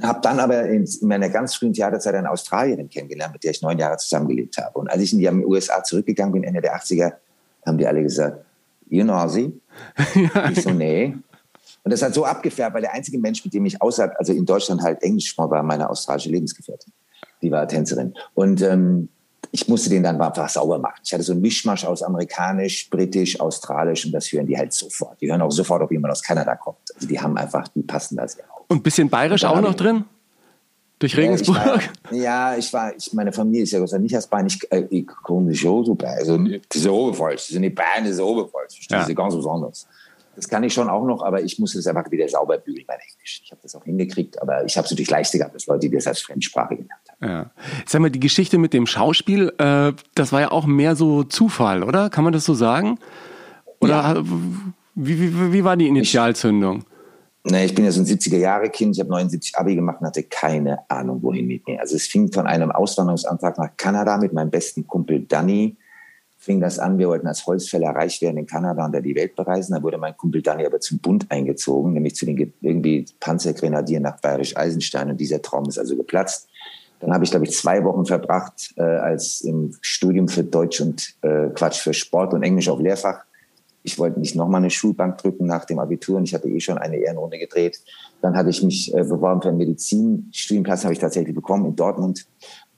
[0.00, 3.78] Habe dann aber in, meiner ganz frühen Theaterzeit eine Australierin kennengelernt, mit der ich neun
[3.78, 4.78] Jahre zusammengelebt habe.
[4.78, 7.12] Und als ich in die USA zurückgegangen bin, Ende der 80er,
[7.66, 8.42] haben die alle gesagt,
[8.88, 10.48] you know ja.
[10.50, 11.14] Ich so, nee.
[11.84, 14.46] Und das hat so abgefärbt, weil der einzige Mensch, mit dem ich außerhalb, also in
[14.46, 16.92] Deutschland halt Englisch sprach, war meine australische Lebensgefährtin
[17.42, 18.14] die war Tänzerin.
[18.34, 19.08] Und ähm,
[19.50, 21.00] ich musste den dann einfach sauber machen.
[21.04, 25.20] Ich hatte so einen Mischmasch aus amerikanisch, britisch, australisch und das hören die halt sofort.
[25.20, 26.78] Die hören auch sofort, ob jemand aus Kanada kommt.
[26.94, 28.64] Also die haben einfach, die passen da sehr auf.
[28.68, 30.04] Und ein bisschen bayerisch auch noch drin?
[30.98, 31.58] Durch Regensburg?
[31.58, 34.46] Ja, ich war, ja, ich war, ich, meine Familie ist ja Gott nicht aus Bayern.
[34.46, 36.18] Ich, äh, ich komme nicht so Bayern.
[36.18, 36.38] Also,
[36.72, 38.78] diese Oberpfalz, das sind die Bayern, ist Oberpfalz.
[38.88, 39.86] Das ist ganz besonders.
[40.36, 42.98] Das kann ich schon auch noch, aber ich musste das einfach wieder sauber bügeln, mein
[43.00, 43.42] Englisch.
[43.44, 45.96] Ich habe das auch hingekriegt, aber ich habe es natürlich leichter gehabt, als Leute, die
[45.96, 47.01] das als Fremdsprache gelernt.
[47.22, 47.50] Ja.
[47.86, 51.84] Sag mal, die Geschichte mit dem Schauspiel, äh, das war ja auch mehr so Zufall,
[51.84, 52.10] oder?
[52.10, 52.98] Kann man das so sagen?
[53.78, 54.22] Oder ja.
[54.94, 56.84] wie, wie, wie war die Initialzündung?
[57.44, 58.96] Ich, ne, ich bin ja so ein 70er-Jahre-Kind.
[58.96, 61.80] Ich habe 79 Abi gemacht und hatte keine Ahnung, wohin mit mir.
[61.80, 65.76] Also es fing von einem Auswanderungsantrag nach Kanada mit meinem besten Kumpel Danny
[66.42, 69.36] fing das an, wir wollten als Holzfäller reich werden in Kanada und da die Welt
[69.36, 69.74] bereisen.
[69.74, 74.20] Da wurde mein Kumpel Dani aber zum Bund eingezogen, nämlich zu den irgendwie Panzergrenadieren nach
[74.20, 76.48] Bayerisch Eisenstein und dieser Traum ist also geplatzt.
[77.02, 81.16] Dann habe ich, glaube ich, zwei Wochen verbracht äh, als im Studium für Deutsch und
[81.22, 83.24] äh, Quatsch für Sport und Englisch auf Lehrfach.
[83.82, 86.78] Ich wollte nicht nochmal eine Schulbank drücken nach dem Abitur und ich hatte eh schon
[86.78, 87.80] eine Ehrenrunde gedreht.
[88.20, 92.24] Dann hatte ich mich äh, beworben für einen Medizinstudienplatz, habe ich tatsächlich bekommen in Dortmund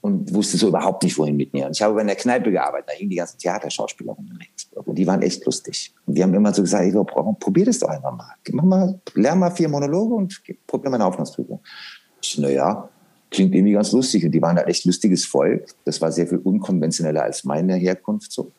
[0.01, 1.67] und wusste so überhaupt nicht, wohin mit mir.
[1.67, 4.95] Und ich habe in der Kneipe gearbeitet, da hingen die ganzen Theaterschauspielerinnen in Regensburg und
[4.95, 5.93] die waren echt lustig.
[6.07, 8.33] Und die haben immer so gesagt, Ego, probier das doch einfach mal.
[8.51, 11.59] Mach mal, lern mal vier Monologe und probier mal eine Aufnahmeprüfung.
[12.21, 12.89] Ich, na ja,
[13.35, 14.25] klingt irgendwie ganz lustig.
[14.25, 15.67] Und die waren halt echt lustiges Volk.
[15.83, 18.51] Das war sehr viel unkonventioneller als meine Herkunft so.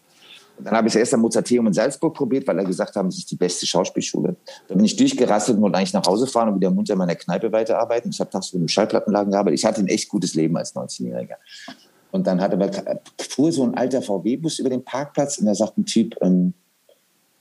[0.59, 3.09] Und dann habe ich es erst am Mozarteum in Salzburg probiert, weil er gesagt haben,
[3.09, 4.37] es ist die beste Schauspielschule.
[4.69, 7.15] Da bin ich durchgerasselt und wollte eigentlich nach Hause fahren und wieder munter in meiner
[7.15, 8.11] Kneipe weiterarbeiten.
[8.11, 9.59] Ich habe tagsüber im Schallplattenladen gearbeitet.
[9.59, 11.37] Ich hatte ein echt gutes Leben als 19-Jähriger.
[12.11, 12.71] Und dann hat aber,
[13.19, 16.55] fuhr so ein alter VW-Bus über den Parkplatz und da sagt ein Typ, ähm,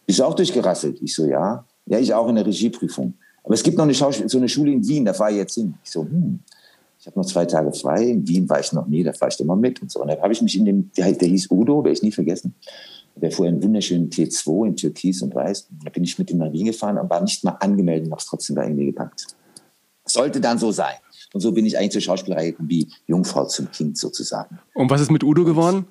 [0.06, 1.02] bist du auch durchgerasselt?
[1.02, 1.66] Ich so, ja.
[1.86, 3.14] Ja, ich auch in der Regieprüfung.
[3.44, 5.56] Aber es gibt noch eine, Schauspiel so eine Schule in Wien, da fahre ich jetzt
[5.56, 5.76] hin.
[5.84, 6.40] Ich so, hm,
[7.06, 8.04] ich habe noch zwei Tage frei.
[8.06, 10.02] In Wien war ich noch nie, da fahre ich immer mit und so.
[10.02, 12.56] Und dann habe ich mich in dem, der, der hieß Udo, werde ich nie vergessen.
[13.16, 15.68] Der fuhr einen wunderschönen T2 in Türkis und Weiß.
[15.84, 18.26] Da bin ich mit ihm nach Wien gefahren und war nicht mal angemeldet, habe es
[18.26, 19.28] trotzdem da irgendwie gepackt.
[20.04, 20.96] Sollte dann so sein.
[21.32, 24.58] Und so bin ich eigentlich zur Schauspielerei gekommen, wie Jungfrau zum Kind sozusagen.
[24.74, 25.86] Und was ist mit Udo geworden?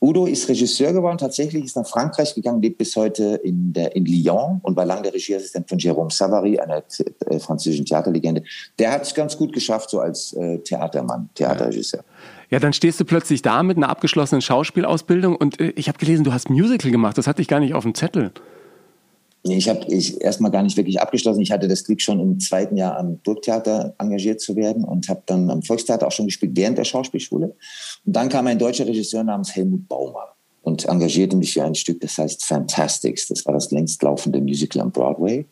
[0.00, 4.06] Udo ist Regisseur geworden, tatsächlich ist nach Frankreich gegangen, lebt bis heute in, der, in
[4.06, 6.82] Lyon und war lange der Regieassistent von Jérôme Savary, einer
[7.26, 8.42] äh, französischen Theaterlegende.
[8.78, 12.02] Der hat es ganz gut geschafft, so als äh, Theatermann, Theaterregisseur.
[12.48, 16.24] Ja, dann stehst du plötzlich da mit einer abgeschlossenen Schauspielausbildung und äh, ich habe gelesen,
[16.24, 17.18] du hast Musical gemacht.
[17.18, 18.32] Das hatte ich gar nicht auf dem Zettel.
[19.42, 21.40] Ich habe ich erstmal gar nicht wirklich abgeschlossen.
[21.40, 25.22] Ich hatte das Glück, schon im zweiten Jahr am Burgtheater engagiert zu werden und habe
[25.26, 27.54] dann am Volkstheater auch schon gespielt während der Schauspielschule.
[28.04, 32.00] Und dann kam ein deutscher Regisseur namens Helmut Baumer und engagierte mich für ein Stück,
[32.00, 33.28] das heißt Fantastics.
[33.28, 35.46] Das war das längst laufende Musical am Broadway.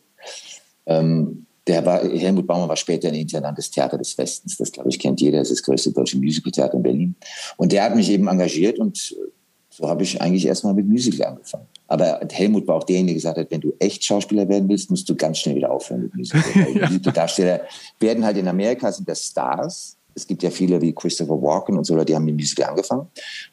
[0.85, 4.57] Ähm, der war, Helmut Baumer war später ein Intendant des Theater des Westens.
[4.57, 5.39] Das, glaube ich, kennt jeder.
[5.39, 7.15] Das ist das größte deutsche Musicaltheater in Berlin.
[7.57, 9.15] Und der hat mich eben engagiert und
[9.79, 11.65] so habe ich eigentlich erstmal mit Musical angefangen.
[11.87, 15.07] Aber Helmut war auch derjenige, der gesagt hat, wenn du echt Schauspieler werden willst, musst
[15.07, 16.43] du ganz schnell wieder aufhören mit Musical.
[16.75, 16.87] ja.
[16.87, 17.61] Musical-Darsteller
[17.99, 19.95] werden halt in Amerika sind das Stars.
[20.13, 23.07] Es gibt ja viele wie Christopher Walken und so, die haben mit Musical angefangen.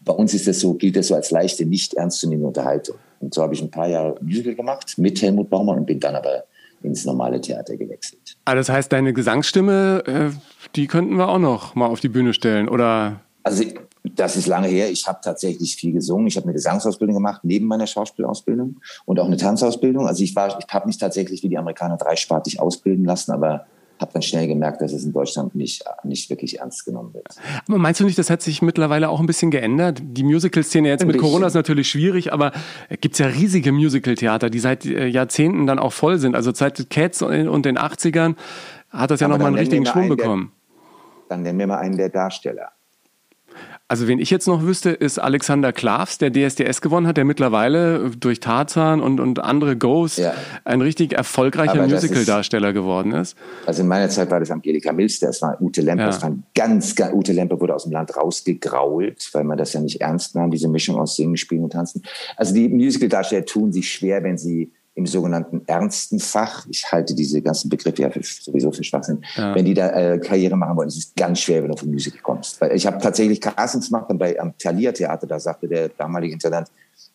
[0.04, 2.96] Bei uns ist das so, gilt das so als leichte, nicht ernstzunehmende Unterhaltung.
[3.20, 6.16] Und so habe ich ein paar Jahre Musical gemacht mit Helmut Baumann und bin dann
[6.16, 6.42] aber
[6.82, 8.36] ins normale Theater gewechselt.
[8.44, 10.30] Ah, das heißt, deine Gesangsstimme, äh,
[10.74, 13.20] die könnten wir auch noch mal auf die Bühne stellen, oder?
[13.46, 13.62] Also
[14.02, 14.90] das ist lange her.
[14.90, 16.26] Ich habe tatsächlich viel gesungen.
[16.26, 20.08] Ich habe eine Gesangsausbildung gemacht neben meiner Schauspielausbildung und auch eine Tanzausbildung.
[20.08, 23.66] Also ich war, ich habe mich tatsächlich wie die Amerikaner dreispartig ausbilden lassen, aber
[24.00, 27.28] habe dann schnell gemerkt, dass es in Deutschland nicht, nicht wirklich ernst genommen wird.
[27.68, 30.00] Aber meinst du nicht, das hat sich mittlerweile auch ein bisschen geändert?
[30.02, 32.50] Die Musical-Szene jetzt mit Corona ist natürlich schwierig, aber
[33.00, 36.34] gibt's ja riesige Musical-Theater, die seit äh, Jahrzehnten dann auch voll sind.
[36.34, 38.34] Also seit Cats und den 80ern
[38.90, 40.50] hat das ja nochmal einen richtigen Schwung bekommen.
[40.50, 42.72] Der, dann nennen wir mal einen der Darsteller.
[43.88, 48.10] Also wen ich jetzt noch wüsste, ist Alexander Klavs, der DSDS gewonnen hat, der mittlerweile
[48.10, 50.34] durch Tarzan und, und andere Goes ja.
[50.64, 53.36] ein richtig erfolgreicher Musical-Darsteller geworden ist.
[53.64, 56.08] Also in meiner Zeit war das Angelika Milster, das war Ute Lempe, ja.
[56.08, 59.80] das war ganz, ganz, Ute Lempe wurde aus dem Land rausgegrault, weil man das ja
[59.80, 62.02] nicht ernst nahm, diese Mischung aus Singen, Spielen und Tanzen.
[62.36, 67.42] Also die Musical-Darsteller tun sich schwer, wenn sie im sogenannten ernsten Fach, ich halte diese
[67.42, 69.54] ganzen Begriffe ja für, sowieso für Schwachsinn, ja.
[69.54, 72.20] wenn die da äh, Karriere machen wollen, ist es ganz schwer, wenn du vom Musical
[72.22, 72.58] kommst.
[72.60, 76.32] Weil ich habe tatsächlich Castings gemacht und bei am Thalia Theater, da sagte der damalige
[76.32, 76.68] Intendant,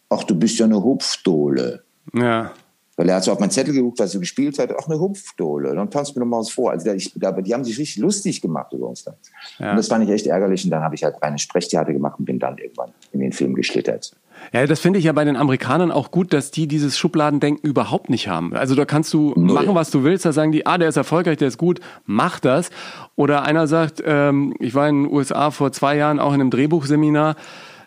[0.10, 1.84] ach, du bist ja eine Hupfdohle.
[2.14, 2.52] Ja.
[2.98, 5.74] Weil er hat so auf meinen Zettel geguckt, was du gespielt hast, ach, eine Hupfdohle.
[5.74, 6.72] Dann tanzt mir doch mal was vor.
[6.72, 9.16] Also ich, aber die haben sich richtig lustig gemacht über uns dann.
[9.60, 9.72] Ja.
[9.72, 10.66] Und das fand ich echt ärgerlich.
[10.66, 13.56] Und dann habe ich halt reine Sprechtheater gemacht und bin dann irgendwann in den Film
[13.56, 14.12] geschlittert.
[14.54, 18.10] Ja, das finde ich ja bei den Amerikanern auch gut, dass die dieses Schubladendenken überhaupt
[18.10, 18.54] nicht haben.
[18.56, 19.54] Also da kannst du Null.
[19.54, 20.26] machen, was du willst.
[20.26, 22.70] Da sagen die, ah, der ist erfolgreich, der ist gut, mach das.
[23.16, 26.50] Oder einer sagt, ähm, ich war in den USA vor zwei Jahren auch in einem
[26.50, 27.36] Drehbuchseminar.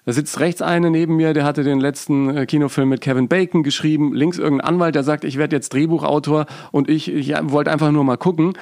[0.07, 3.63] Da sitzt rechts eine neben mir, der hatte den letzten äh, Kinofilm mit Kevin Bacon
[3.63, 4.15] geschrieben.
[4.15, 8.05] Links irgendein Anwalt, der sagt, ich werde jetzt Drehbuchautor und ich, ich wollte einfach nur
[8.05, 8.55] mal gucken.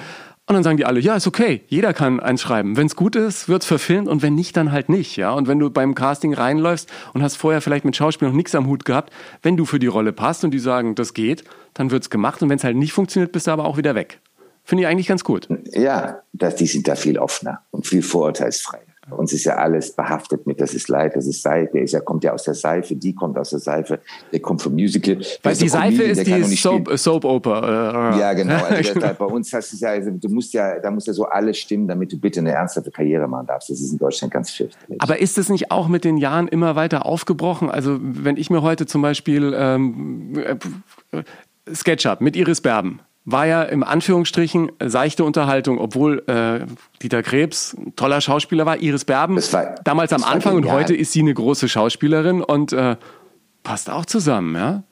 [0.46, 2.76] Und dann sagen die alle, ja, ist okay, jeder kann eins schreiben.
[2.76, 5.16] Wenn es gut ist, wird es verfilmt und wenn nicht, dann halt nicht.
[5.16, 5.32] Ja?
[5.32, 8.66] Und wenn du beim Casting reinläufst und hast vorher vielleicht mit Schauspiel noch nichts am
[8.66, 12.02] Hut gehabt, wenn du für die Rolle passt und die sagen, das geht, dann wird
[12.02, 14.20] es gemacht und wenn es halt nicht funktioniert, bist du aber auch wieder weg.
[14.64, 15.48] Finde ich eigentlich ganz gut.
[15.72, 18.91] Ja, das, die sind da viel offener und viel vorurteilsfreier.
[19.10, 21.92] Bei uns ist ja alles behaftet mit, das ist Leid, das ist Seife, der ist
[21.92, 23.98] ja, kommt ja aus der Seife, die kommt aus der Seife,
[24.32, 25.18] der kommt vom Musical.
[25.42, 28.14] Weil die Seife ist die Soap, Soap Opera.
[28.14, 28.62] Äh, ja, genau.
[28.62, 29.12] Also genau.
[29.14, 31.88] bei uns hast du ja, also, du musst ja, da muss ja so alles stimmen,
[31.88, 33.70] damit du bitte eine ernsthafte Karriere machen darfst.
[33.70, 35.02] Das ist in Deutschland ganz fürchterlich.
[35.02, 37.70] Aber ist es nicht auch mit den Jahren immer weiter aufgebrochen?
[37.70, 40.38] Also wenn ich mir heute zum Beispiel ähm,
[41.10, 41.22] äh,
[41.74, 46.66] Sketchup mit Iris Berben war ja im Anführungsstrichen seichte Unterhaltung, obwohl äh,
[47.02, 51.12] Dieter Krebs ein toller Schauspieler war, Iris Berben war, damals am Anfang und heute ist
[51.12, 52.96] sie eine große Schauspielerin und äh,
[53.62, 54.82] passt auch zusammen, ja?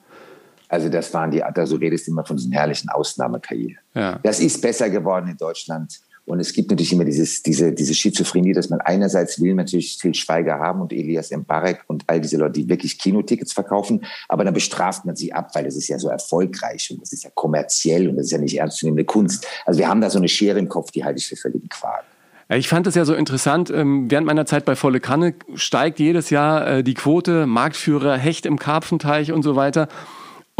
[0.69, 3.79] Also das waren die, also du redest immer von diesen herrlichen Ausnahmekarrieren.
[3.93, 4.19] Ja.
[4.23, 8.53] Das ist besser geworden in Deutschland und es gibt natürlich immer dieses, diese, diese Schizophrenie,
[8.53, 12.61] dass man einerseits will natürlich Til Schweiger haben und Elias Mbarek und all diese Leute,
[12.61, 16.09] die wirklich Kinotickets verkaufen, aber dann bestraft man sie ab, weil das ist ja so
[16.09, 19.47] erfolgreich und das ist ja kommerziell und das ist ja nicht ernstzunehmende Kunst.
[19.65, 22.05] Also wir haben da so eine Schere im Kopf, die halte ich für völlig Quark.
[22.49, 26.29] Ich fand es ja so interessant, ähm, während meiner Zeit bei Volle Kanne steigt jedes
[26.29, 29.87] Jahr äh, die Quote, Marktführer, Hecht im Karpfenteich und so weiter.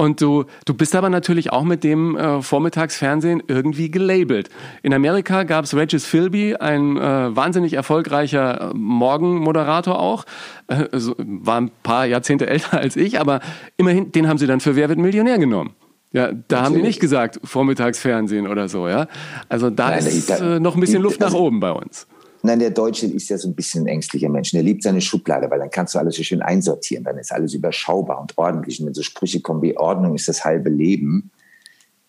[0.02, 4.50] Und du, du bist aber natürlich auch mit dem äh, Vormittagsfernsehen irgendwie gelabelt.
[4.82, 10.26] In Amerika gab es Regis Philby, ein äh, wahnsinnig erfolgreicher äh, Morgenmoderator auch,
[10.70, 13.42] äh, also war ein paar Jahrzehnte älter als ich, aber
[13.78, 15.76] immerhin, den haben sie dann für Wer wird Millionär genommen.
[16.14, 16.66] Ja, da Natürlich.
[16.66, 19.06] haben die nicht gesagt Vormittagsfernsehen oder so, ja.
[19.50, 22.08] Also da Nein, ist da, äh, noch ein bisschen Luft nach oben bei uns.
[22.44, 24.52] Nein, der Deutsche ist ja so ein bisschen ein ängstlicher Mensch.
[24.52, 27.04] Der liebt seine Schublade, weil dann kannst du alles so schön einsortieren.
[27.04, 28.80] Dann ist alles überschaubar und ordentlich.
[28.80, 31.32] Und wenn so Sprüche kommen wie Ordnung ist das halbe Leben,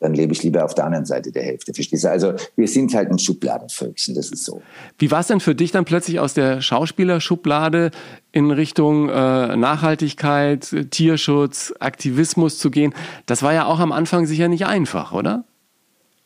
[0.02, 1.72] dann lebe ich lieber auf der anderen Seite der Hälfte.
[1.72, 2.10] Verstehst du?
[2.10, 4.60] Also wir sind halt ein Schubladenvölkchen, das ist so.
[4.98, 7.92] Wie war es denn für dich dann plötzlich aus der Schauspielerschublade
[8.32, 12.94] in Richtung äh, Nachhaltigkeit, Tierschutz, Aktivismus zu gehen?
[13.26, 15.44] Das war ja auch am Anfang sicher nicht einfach, oder?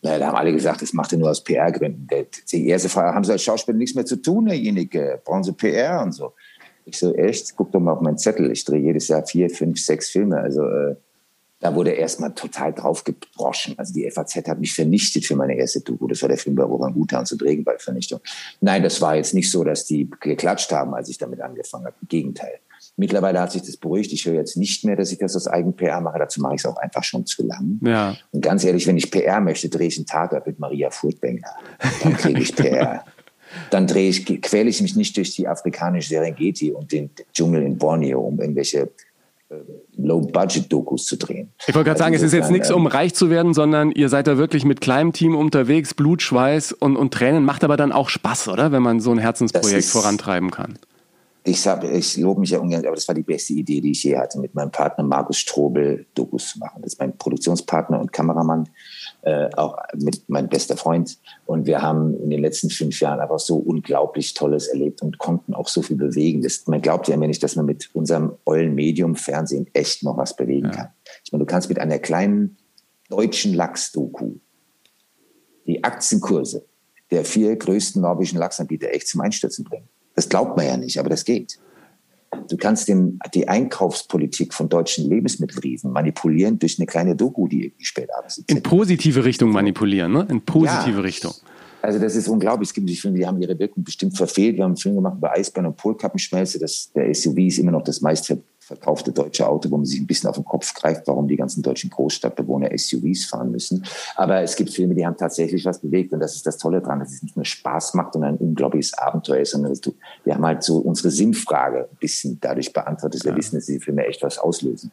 [0.03, 2.07] Na, da haben alle gesagt, das macht er nur aus PR-Gründen.
[2.53, 5.21] Die erste Frage, haben Sie als Schauspieler nichts mehr zu tun, derjenige?
[5.25, 6.35] Brauchen Sie PR und so?
[6.85, 7.57] Ich so, echt?
[7.57, 8.51] Guck doch mal auf meinen Zettel.
[8.53, 10.39] Ich drehe jedes Jahr vier, fünf, sechs Filme.
[10.39, 10.95] Also äh,
[11.61, 13.79] da wurde erstmal total draufgebroschen.
[13.79, 16.07] Also die FAZ hat mich vernichtet für meine erste Doku.
[16.07, 18.21] Das war der Film bei Orang-Utan zur Regenwaldvernichtung.
[18.61, 21.97] Nein, das war jetzt nicht so, dass die geklatscht haben, als ich damit angefangen habe.
[22.03, 22.61] Im Gegenteil.
[22.97, 24.13] Mittlerweile hat sich das beruhigt.
[24.13, 26.19] Ich höre jetzt nicht mehr, dass ich das aus Eigen-PR mache.
[26.19, 27.79] Dazu mache ich es auch einfach schon zu lang.
[27.83, 28.17] Ja.
[28.33, 31.49] Und ganz ehrlich, wenn ich PR möchte, drehe ich einen Tatort mit Maria Furtbänger.
[32.03, 33.05] Dann kriege ich PR.
[33.71, 37.79] dann drehe ich, quäle ich mich nicht durch die afrikanische Serengeti und den Dschungel in
[37.79, 38.91] Borneo, um irgendwelche
[39.49, 39.57] äh,
[39.97, 41.53] Low-Budget-Dokus zu drehen.
[41.67, 44.27] Ich wollte gerade sagen, es ist jetzt nichts, um reich zu werden, sondern ihr seid
[44.27, 47.45] da wirklich mit kleinem Team unterwegs, Blut, Schweiß und, und Tränen.
[47.45, 48.73] Macht aber dann auch Spaß, oder?
[48.73, 50.79] Wenn man so ein Herzensprojekt ist, vorantreiben kann.
[51.49, 54.03] Ich, sag, ich lobe mich ja ungern, aber das war die beste Idee, die ich
[54.03, 56.83] je hatte, mit meinem Partner Markus Strobel Dokus zu machen.
[56.83, 58.69] Das ist mein Produktionspartner und Kameramann
[59.23, 61.19] äh, auch mit meinem bester Freund.
[61.45, 65.55] Und wir haben in den letzten fünf Jahren einfach so unglaublich Tolles erlebt und konnten
[65.55, 66.43] auch so viel bewegen.
[66.43, 70.17] Das, man glaubt ja immer nicht, dass man mit unserem ollen Medium Fernsehen echt noch
[70.17, 70.73] was bewegen ja.
[70.73, 70.89] kann.
[71.25, 72.57] Ich meine, du kannst mit einer kleinen
[73.09, 74.33] deutschen Lachs-Doku
[75.69, 76.65] die Aktienkurse
[77.13, 79.89] der vier größten norwegischen Lachsanbieter echt zum Einstürzen bringen.
[80.17, 81.59] Das glaubt man ja nicht, aber das geht.
[82.49, 87.85] Du kannst den, die Einkaufspolitik von deutschen Lebensmittelriesen manipulieren durch eine kleine Doku, die irgendwie
[87.85, 90.27] spät abends In positive Richtung manipulieren, ne?
[90.29, 91.01] In positive ja.
[91.01, 91.33] Richtung.
[91.83, 92.71] Also das ist unglaublich.
[92.71, 94.57] Es gibt die Filme, die haben ihre Wirkung bestimmt verfehlt.
[94.57, 96.59] Wir haben einen Film gemacht über Eisbären und Polkappenschmelze.
[96.59, 98.29] Das, der SUV ist immer noch das meist
[98.67, 101.63] verkaufte deutsche Auto, wo man sich ein bisschen auf den Kopf greift, warum die ganzen
[101.63, 103.85] deutschen Großstadtbewohner SUVs fahren müssen.
[104.17, 106.99] Aber es gibt Filme, die haben tatsächlich was bewegt und das ist das Tolle dran,
[106.99, 110.45] dass es nicht nur Spaß macht und ein unglaubliches Abenteuer ist, sondern du, wir haben
[110.45, 113.39] halt so unsere Sinnfrage ein bisschen dadurch beantwortet, dass wir ja.
[113.39, 114.91] wissen, dass diese Filme echt was auslösen.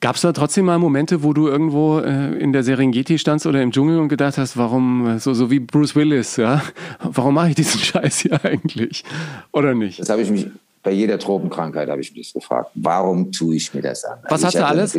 [0.00, 3.60] Gab es da trotzdem mal Momente, wo du irgendwo äh, in der Serengeti standst oder
[3.60, 6.62] im Dschungel und gedacht hast, warum, äh, so, so wie Bruce Willis, ja,
[7.02, 9.02] warum mache ich diesen Scheiß hier eigentlich?
[9.50, 9.98] Oder nicht?
[9.98, 10.46] Das habe ich mich
[10.82, 14.18] bei jeder Tropenkrankheit habe ich mich gefragt, warum tue ich mir das an?
[14.24, 14.98] Was also hast du alles?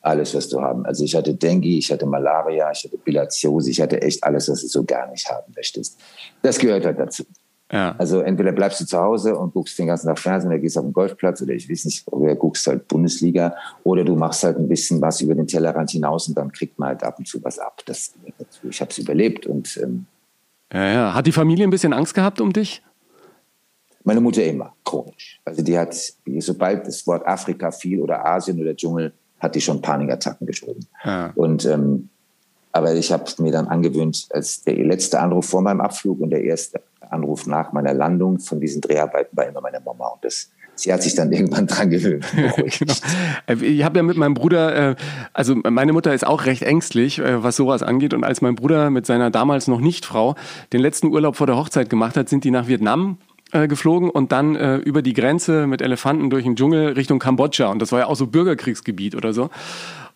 [0.00, 0.86] Alles, was du haben.
[0.86, 4.60] Also ich hatte Dengue, ich hatte Malaria, ich hatte Bilatiose, ich hatte echt alles, was
[4.62, 5.98] du so gar nicht haben möchtest.
[6.40, 7.24] Das gehört halt dazu.
[7.70, 7.94] Ja.
[7.98, 10.84] Also entweder bleibst du zu Hause und guckst den ganzen Tag Fernsehen oder gehst auf
[10.84, 14.68] den Golfplatz oder ich weiß nicht, oder guckst halt Bundesliga oder du machst halt ein
[14.68, 17.58] bisschen was über den Tellerrand hinaus und dann kriegt man halt ab und zu was
[17.58, 17.82] ab.
[17.84, 18.14] Das,
[18.70, 20.06] ich habe es überlebt und ähm,
[20.72, 21.14] ja, ja.
[21.14, 22.82] Hat die Familie ein bisschen Angst gehabt um dich?
[24.08, 25.38] Meine Mutter immer, chronisch.
[25.44, 25.94] Also die hat,
[26.38, 30.86] sobald das Wort Afrika fiel oder Asien oder Dschungel, hat die schon Panikattacken geschoben.
[31.04, 31.30] Ja.
[31.34, 32.08] Und ähm,
[32.72, 36.42] aber ich habe mir dann angewöhnt, als der letzte Anruf vor meinem Abflug und der
[36.42, 40.06] erste Anruf nach meiner Landung von diesen Dreharbeiten war immer meine Mama.
[40.06, 42.24] Und das, sie hat sich dann irgendwann dran gewöhnt.
[42.78, 42.94] genau.
[43.60, 44.96] Ich habe ja mit meinem Bruder, äh,
[45.34, 48.14] also meine Mutter ist auch recht ängstlich, äh, was sowas angeht.
[48.14, 50.34] Und als mein Bruder mit seiner damals noch nicht Frau
[50.72, 53.18] den letzten Urlaub vor der Hochzeit gemacht hat, sind die nach Vietnam
[53.52, 57.68] äh, geflogen und dann äh, über die Grenze mit Elefanten durch den Dschungel Richtung Kambodscha.
[57.68, 59.50] Und das war ja auch so Bürgerkriegsgebiet oder so.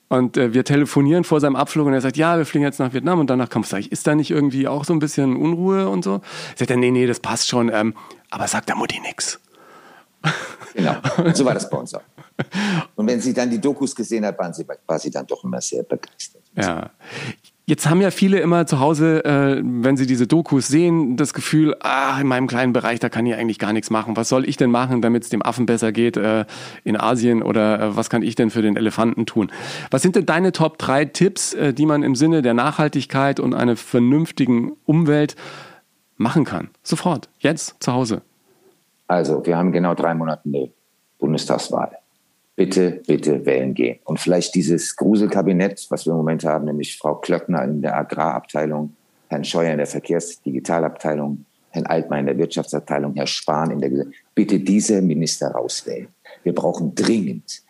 [0.08, 2.92] Und äh, wir telefonieren vor seinem Abflug und er sagt, ja, wir fliegen jetzt nach
[2.92, 5.88] Vietnam und danach kommt Sag ich, ist da nicht irgendwie auch so ein bisschen Unruhe
[5.88, 6.20] und so?
[6.56, 7.94] Sagt er, nee, nee, das passt schon, ähm,
[8.28, 9.40] aber sagt der Mutti nix.
[10.74, 10.94] Genau,
[11.34, 12.00] so war das bei uns auch.
[12.94, 15.60] Und wenn sie dann die Dokus gesehen hat, waren sie, war sie dann doch immer
[15.60, 16.42] sehr begeistert.
[16.56, 16.90] Ja.
[17.72, 21.74] Jetzt haben ja viele immer zu Hause, äh, wenn sie diese Dokus sehen, das Gefühl,
[21.80, 24.14] ah, in meinem kleinen Bereich, da kann ich eigentlich gar nichts machen.
[24.14, 26.44] Was soll ich denn machen, damit es dem Affen besser geht äh,
[26.84, 29.50] in Asien oder äh, was kann ich denn für den Elefanten tun?
[29.90, 33.54] Was sind denn deine Top 3 Tipps, äh, die man im Sinne der Nachhaltigkeit und
[33.54, 35.34] einer vernünftigen Umwelt
[36.18, 36.68] machen kann?
[36.82, 38.20] Sofort, jetzt, zu Hause.
[39.06, 40.70] Also, wir haben genau drei Monate
[41.18, 42.01] Bundestagswahl
[42.64, 43.98] bitte, bitte wählen gehen.
[44.04, 48.94] Und vielleicht dieses Gruselkabinett, was wir im Moment haben, nämlich Frau Klöckner in der Agrarabteilung,
[49.28, 54.06] Herrn Scheuer in der Verkehrsdigitalabteilung, Herrn Altmaier in der Wirtschaftsabteilung, Herr Spahn in der.
[54.34, 56.08] Bitte diese Minister rauswählen.
[56.44, 57.62] Wir brauchen dringend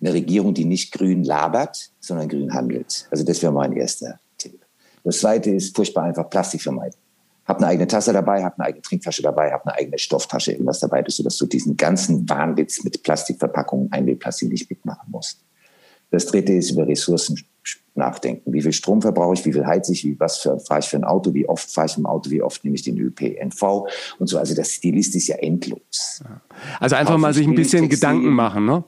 [0.00, 3.06] eine Regierung, die nicht grün labert, sondern grün handelt.
[3.10, 4.58] Also das wäre mein erster Tipp.
[5.04, 6.99] Das zweite ist furchtbar einfach Plastik vermeiden
[7.50, 10.80] hab eine eigene Tasse dabei, hab eine eigene Trinkflasche dabei, hab eine eigene Stofftasche, irgendwas
[10.80, 15.40] dabei, sodass du diesen ganzen Wahnwitz mit Plastikverpackungen, Einwegplastik nicht mitmachen musst.
[16.10, 17.40] Das dritte ist über Ressourcen
[17.94, 18.52] nachdenken.
[18.52, 20.96] Wie viel Strom verbrauche ich, wie viel heize ich, wie, was für, fahre ich für
[20.96, 24.28] ein Auto, wie oft fahre ich im Auto, wie oft nehme ich den ÖPNV und
[24.28, 24.38] so.
[24.38, 26.22] Also das, die Liste ist ja endlos.
[26.78, 28.84] Also einfach mal sich ein bisschen Gedanken machen, ne?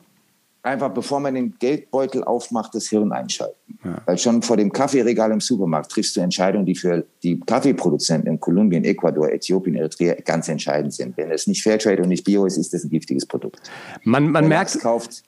[0.63, 3.79] Einfach bevor man den Geldbeutel aufmacht, das Hirn einschalten.
[3.85, 4.01] Ja.
[4.07, 8.41] Weil schon vor dem Kaffeeregal im Supermarkt triffst du Entscheidungen, die für die Kaffeeproduzenten in
[8.41, 11.17] Kolumbien, Ecuador, Äthiopien, Eritrea ganz entscheidend sind.
[11.17, 13.61] Wenn es nicht Fairtrade und nicht Bio ist, ist das ein giftiges Produkt.
[14.05, 15.25] Man, man merkt, kauft,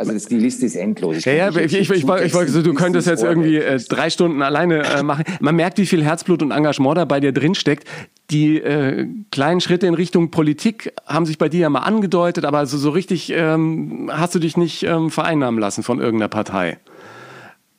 [0.00, 1.18] also das, die Liste ist endlos.
[1.18, 4.40] Ich ja, ja, ich, ich, ich, wollte so, du könntest jetzt irgendwie äh, drei Stunden
[4.40, 5.24] alleine äh, machen.
[5.40, 7.86] Man merkt, wie viel Herzblut und Engagement da bei dir drin steckt.
[8.30, 12.64] Die äh, kleinen Schritte in Richtung Politik haben sich bei dir ja mal angedeutet, aber
[12.64, 16.78] so, so richtig ähm, hast du dich nicht ähm, vereinnahmen lassen von irgendeiner Partei.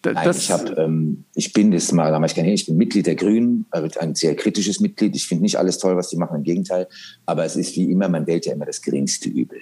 [0.06, 4.00] Nein, ich, hab, ähm, ich bin das mal, ich, ich bin Mitglied der Grünen, also
[4.00, 5.16] ein sehr kritisches Mitglied.
[5.16, 6.88] Ich finde nicht alles toll, was die machen, im Gegenteil.
[7.26, 9.58] Aber es ist wie immer, man wählt ja immer das geringste Übel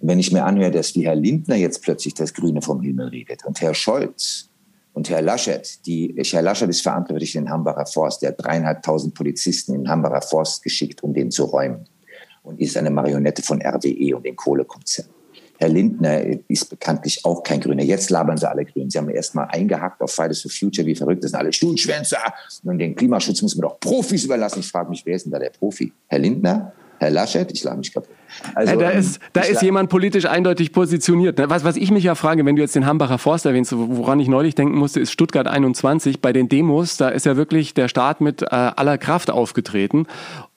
[0.00, 3.44] wenn ich mir anhöre, dass wie Herr Lindner jetzt plötzlich das Grüne vom Himmel redet
[3.44, 4.50] und Herr Scholz
[4.92, 8.22] Und Herr Laschet, die, Herr Laschet ist verantwortlich für den Hambacher Forst.
[8.22, 11.88] Der hat dreieinhalbtausend Polizisten in den Hambacher Forst geschickt, um den zu räumen.
[12.44, 15.08] Und ist eine Marionette von RWE und dem Kohlekonzern.
[15.58, 17.82] Herr Lindner ist bekanntlich auch kein Grüner.
[17.82, 18.90] Jetzt labern sie alle grün.
[18.90, 22.18] Sie haben erst mal eingehackt auf Fridays for Future, wie verrückt das sind alle Stuhlschwänzer.
[22.64, 24.60] Und den Klimaschutz muss man doch Profis überlassen.
[24.60, 25.92] Ich frage mich, wer ist denn da der Profi?
[26.08, 26.72] Herr Lindner?
[27.04, 27.50] Herr Laschet?
[27.52, 28.10] Ich lade mich kaputt.
[28.54, 31.38] Also, ja, da ähm, ist, da ist jemand politisch eindeutig positioniert.
[31.38, 31.48] Ne?
[31.50, 34.28] Was, was ich mich ja frage, wenn du jetzt den Hambacher Forst erwähnst, woran ich
[34.28, 36.20] neulich denken musste, ist Stuttgart 21.
[36.20, 40.06] Bei den Demos, da ist ja wirklich der Staat mit äh, aller Kraft aufgetreten.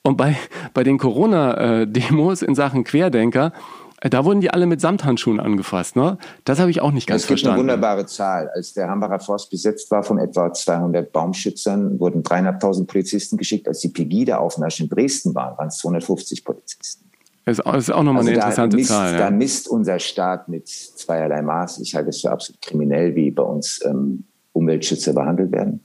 [0.02, 0.36] Und bei,
[0.74, 6.18] bei den Corona-Demos in Sachen Querdenker, äh, da wurden die alle mit Samthandschuhen angefasst, ne?
[6.44, 7.58] Das habe ich auch nicht ganz verstanden.
[7.58, 8.48] Es gibt eine wunderbare Zahl.
[8.54, 13.66] Als der Hambacher Forst besetzt war von etwa 200 Baumschützern, wurden 300.000 Polizisten geschickt.
[13.66, 17.10] Als die Pegida-Aufmarsch in Dresden war, waren es 250 Polizisten.
[17.44, 19.12] Das ist auch nochmal also eine interessante misst, Zahl.
[19.12, 19.18] Ja.
[19.18, 21.80] Da misst unser Staat mit zweierlei Maß.
[21.80, 25.84] Ich halte es für absolut kriminell, wie bei uns ähm, Umweltschützer behandelt werden.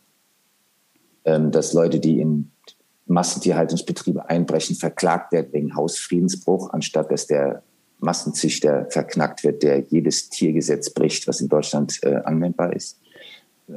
[1.26, 2.52] Ähm, dass Leute, die in
[3.08, 7.64] Massentierhaltungsbetriebe einbrechen, verklagt werden wegen Hausfriedensbruch, anstatt dass der
[8.04, 13.00] Massenzüchter verknackt wird, der jedes Tiergesetz bricht, was in Deutschland äh, anwendbar ist.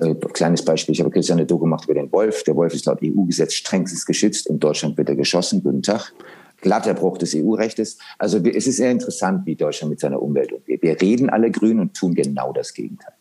[0.00, 2.42] Äh, kleines Beispiel, ich habe kürzlich eine Doku gemacht über den Wolf.
[2.44, 4.48] Der Wolf ist laut EU-Gesetz strengstens geschützt.
[4.48, 5.62] In Deutschland wird er geschossen.
[5.62, 6.12] Guten Tag.
[6.60, 7.98] Glatter Bruch des EU-Rechtes.
[8.18, 10.82] Also es ist sehr interessant, wie Deutschland mit seiner Umwelt umgeht.
[10.82, 13.12] Wir reden alle grün und tun genau das Gegenteil.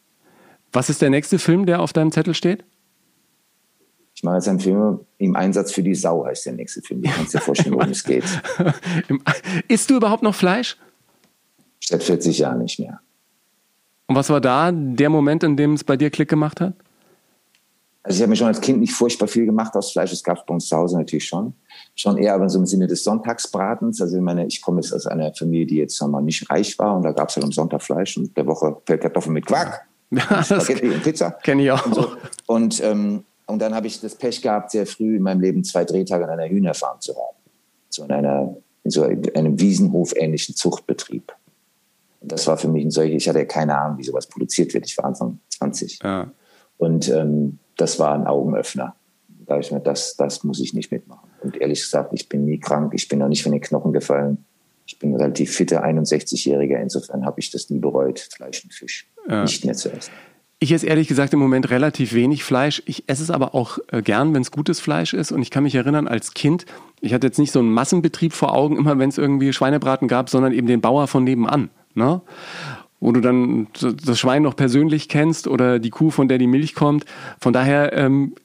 [0.74, 2.64] Was ist der nächste Film, der auf deinem Zettel steht?
[4.16, 7.02] Ich mache jetzt einen Film im Einsatz für die Sau, heißt der nächste Film.
[7.02, 8.24] Du kannst dir vorstellen, worum es geht.
[9.68, 10.78] Isst du überhaupt noch Fleisch?
[11.88, 13.00] Seit 40 Jahren nicht mehr.
[14.08, 16.74] Und was war da der Moment, in dem es bei dir Klick gemacht hat?
[18.06, 20.12] Also ich habe mir schon als Kind nicht furchtbar viel gemacht aus Fleisch.
[20.12, 21.54] Es gab es bei uns zu Hause natürlich schon.
[21.96, 24.00] Schon eher aber so im Sinne des Sonntagsbratens.
[24.00, 26.96] Also ich meine, ich komme jetzt aus einer Familie, die jetzt mal nicht reich war
[26.96, 29.88] und da gab es halt am Sonntag Fleisch und der Woche Kartoffeln mit Quark.
[30.12, 31.32] Ja, Spaghetti und Pizza.
[31.32, 31.84] Kenne ich auch.
[31.84, 32.08] Und, so.
[32.46, 35.84] und, ähm, und dann habe ich das Pech gehabt, sehr früh in meinem Leben zwei
[35.84, 37.38] Drehtage an einer Hühnerfarm zu haben.
[37.90, 41.34] So in einer, in so einem Wiesenhof-ähnlichen Zuchtbetrieb.
[42.28, 44.86] Das war für mich ein solches, ich hatte ja keine Ahnung, wie sowas produziert wird.
[44.86, 46.00] Ich war Anfang 20.
[46.04, 46.32] Ja.
[46.78, 48.96] Und ähm, das war ein Augenöffner.
[49.46, 51.30] Da ich mir, das, das muss ich nicht mitmachen.
[51.42, 54.46] Und ehrlich gesagt, ich bin nie krank, ich bin noch nicht von den Knochen gefallen.
[54.88, 59.08] Ich bin ein relativ fitter 61-Jähriger, insofern habe ich das nie bereut, Fleisch und Fisch
[59.28, 59.44] ja.
[59.44, 60.12] nicht mehr zu essen.
[60.60, 62.82] Ich esse ehrlich gesagt im Moment relativ wenig Fleisch.
[62.86, 65.32] Ich esse es aber auch äh, gern, wenn es gutes Fleisch ist.
[65.32, 66.66] Und ich kann mich erinnern, als Kind,
[67.02, 70.30] ich hatte jetzt nicht so einen Massenbetrieb vor Augen, immer wenn es irgendwie Schweinebraten gab,
[70.30, 72.22] sondern eben den Bauer von nebenan ne?
[73.00, 76.76] wo du dann das Schwein noch persönlich kennst oder die Kuh, von der die Milch
[76.76, 77.06] kommt.
[77.40, 78.36] Von daher ähm,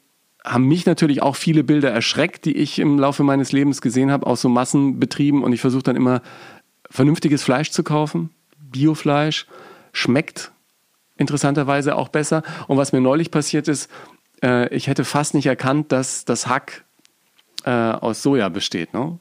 [0.44, 4.26] haben mich natürlich auch viele Bilder erschreckt, die ich im Laufe meines Lebens gesehen habe,
[4.26, 5.42] aus so Massenbetrieben.
[5.42, 6.20] Und ich versuche dann immer
[6.90, 9.46] vernünftiges Fleisch zu kaufen, Biofleisch,
[9.92, 10.52] schmeckt
[11.16, 12.42] interessanterweise auch besser.
[12.66, 13.90] Und was mir neulich passiert ist,
[14.42, 16.84] äh, ich hätte fast nicht erkannt, dass das Hack
[17.64, 18.94] äh, aus Soja besteht.
[18.94, 19.18] Ne?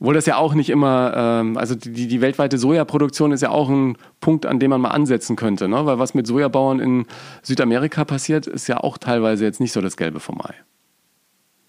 [0.00, 3.68] Obwohl das ja auch nicht immer, ähm, also die, die weltweite Sojaproduktion ist ja auch
[3.68, 5.68] ein Punkt, an dem man mal ansetzen könnte.
[5.68, 5.86] Ne?
[5.86, 7.06] Weil was mit Sojabauern in
[7.42, 10.54] Südamerika passiert, ist ja auch teilweise jetzt nicht so das Gelbe vom Ei.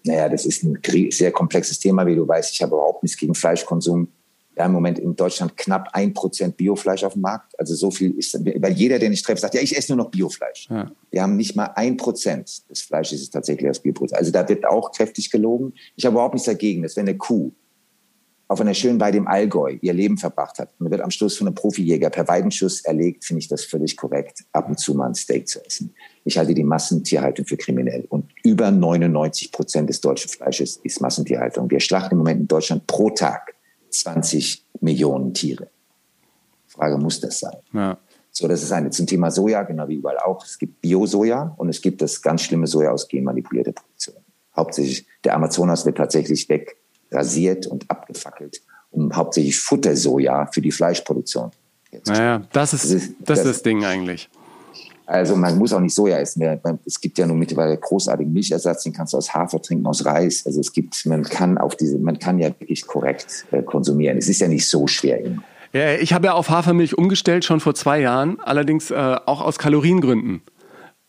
[0.04, 0.78] Naja, das ist ein
[1.10, 2.52] sehr komplexes Thema, wie du weißt.
[2.54, 4.08] Ich habe überhaupt nichts gegen Fleischkonsum.
[4.54, 7.58] Wir haben im Moment in Deutschland knapp ein Prozent Biofleisch auf dem Markt.
[7.58, 10.10] Also so viel ist, weil jeder, den ich treffe, sagt, ja, ich esse nur noch
[10.10, 10.68] Biofleisch.
[10.70, 10.90] Ja.
[11.10, 14.18] Wir haben nicht mal ein Prozent des Fleisches ist tatsächlich aus Bioproduktion.
[14.18, 15.74] Also da wird auch kräftig gelogen.
[15.96, 17.52] Ich habe überhaupt nichts dagegen, dass wenn eine Kuh
[18.50, 21.46] auf einer schönen Weide im Allgäu ihr Leben verbracht hat und wird am Schluss von
[21.46, 25.14] einem Profijäger per Weidenschuss erlegt, finde ich das völlig korrekt, ab und zu mal ein
[25.14, 25.94] Steak zu essen.
[26.24, 31.70] Ich halte die Massentierhaltung für kriminell und über 99 Prozent des deutschen Fleisches ist Massentierhaltung.
[31.70, 33.54] Wir schlachten im Moment in Deutschland pro Tag
[33.90, 35.68] 20 Millionen Tiere.
[36.66, 37.56] Frage, muss das sein?
[37.72, 37.98] Ja.
[38.32, 40.44] So, das ist eine zum Thema Soja, genau wie überall auch.
[40.44, 44.16] Es gibt Bio-Soja und es gibt das ganz schlimme Soja aus genmanipulierter Produktion.
[44.56, 46.79] Hauptsächlich der Amazonas wird tatsächlich weg
[47.10, 51.50] rasiert und abgefackelt, um hauptsächlich Futtersoja für die Fleischproduktion.
[52.06, 54.28] Naja, das ist das, ist, das, das, das Ding eigentlich.
[55.10, 56.40] Also man muss auch nicht Soja essen.
[56.86, 60.46] Es gibt ja nun mittlerweile großartigen Milchersatz, den kannst du aus Hafer trinken, aus Reis.
[60.46, 64.18] Also es gibt, man kann auf diese, man kann ja wirklich korrekt äh, konsumieren.
[64.18, 65.24] Es ist ja nicht so schwer.
[65.24, 65.42] Eben.
[65.72, 69.58] Ja, ich habe ja auf Hafermilch umgestellt schon vor zwei Jahren, allerdings äh, auch aus
[69.58, 70.42] Kaloriengründen.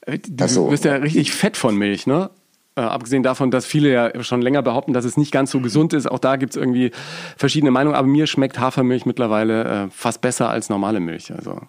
[0.02, 0.68] Äh, du so.
[0.70, 2.32] bist ja richtig fett von Milch, ne?
[2.76, 5.92] Äh, abgesehen davon, dass viele ja schon länger behaupten, dass es nicht ganz so gesund
[5.92, 6.10] ist.
[6.10, 6.92] Auch da gibt es irgendwie
[7.36, 7.96] verschiedene Meinungen.
[7.96, 11.34] Aber mir schmeckt Hafermilch mittlerweile äh, fast besser als normale Milch.
[11.34, 11.60] Also,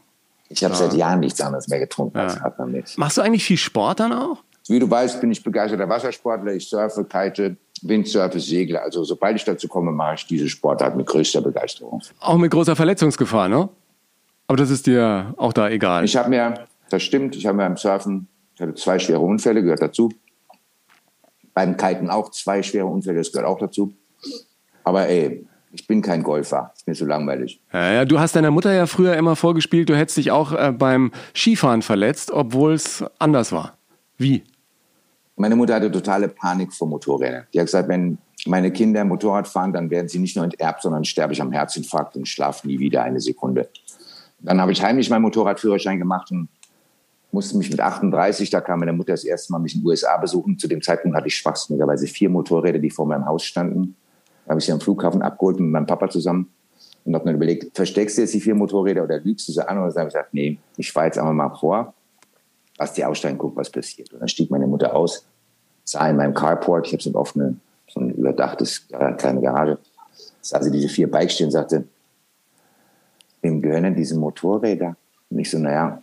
[0.48, 0.78] ich habe ja.
[0.78, 2.24] seit Jahren nichts anderes mehr getrunken ja.
[2.24, 2.96] als Hafermilch.
[2.98, 4.38] Machst du eigentlich viel Sport dann auch?
[4.68, 6.54] Wie du weißt, bin ich begeisterter Wassersportler.
[6.54, 8.80] Ich surfe, kite, Windsurfe, segle.
[8.80, 12.00] Also sobald ich dazu komme, mache ich diese Sportart mit größter Begeisterung.
[12.20, 13.68] Auch mit großer Verletzungsgefahr, ne?
[14.46, 16.04] Aber das ist dir auch da egal.
[16.04, 16.54] Ich habe mir,
[16.90, 20.12] das stimmt, ich habe mir beim Surfen Ich hatte zwei schwere Unfälle, gehört dazu.
[21.54, 23.92] Beim Kiten auch zwei schwere Unfälle, das gehört auch dazu.
[24.84, 26.72] Aber ey, ich bin kein Golfer.
[26.76, 27.60] Ist mir so langweilig.
[27.72, 30.72] Ja, ja, du hast deiner Mutter ja früher immer vorgespielt, du hättest dich auch äh,
[30.72, 33.76] beim Skifahren verletzt, obwohl es anders war.
[34.18, 34.44] Wie?
[35.36, 37.46] Meine Mutter hatte totale Panik vor Motorrädern.
[37.52, 41.04] Die hat gesagt, wenn meine Kinder Motorrad fahren, dann werden sie nicht nur enterbt, sondern
[41.04, 43.68] sterbe ich am Herzinfarkt und schlafe nie wieder eine Sekunde.
[44.40, 46.48] Dann habe ich heimlich meinen Motorradführerschein gemacht und
[47.32, 50.16] musste mich mit 38, da kam meine Mutter das erste Mal mich in den USA
[50.18, 50.58] besuchen.
[50.58, 53.96] Zu dem Zeitpunkt hatte ich schwachsinnigerweise vier Motorräder, die vor meinem Haus standen.
[54.44, 56.52] Da habe ich sie am Flughafen abgeholt mit meinem Papa zusammen
[57.04, 59.78] und habe dann überlegt, versteckst du jetzt die vier Motorräder oder lügst du sie an?
[59.78, 61.94] Und dann habe ich gesagt, nee, ich fahre jetzt einfach mal vor,
[62.78, 64.12] lass die aussteigen, guck, was passiert.
[64.12, 65.26] Und dann stieg meine Mutter aus,
[65.84, 67.54] sah in meinem Carport, ich habe so ein offenes,
[67.88, 69.78] so ein überdachtes, kleine Garage,
[70.40, 71.84] sah sie diese vier Bikes stehen und sagte,
[73.40, 74.96] wem gehören denn diese Motorräder?
[75.30, 76.02] Und ich so, naja,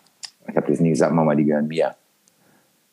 [0.49, 1.95] ich habe das nie gesagt, Mama, die gehören mir.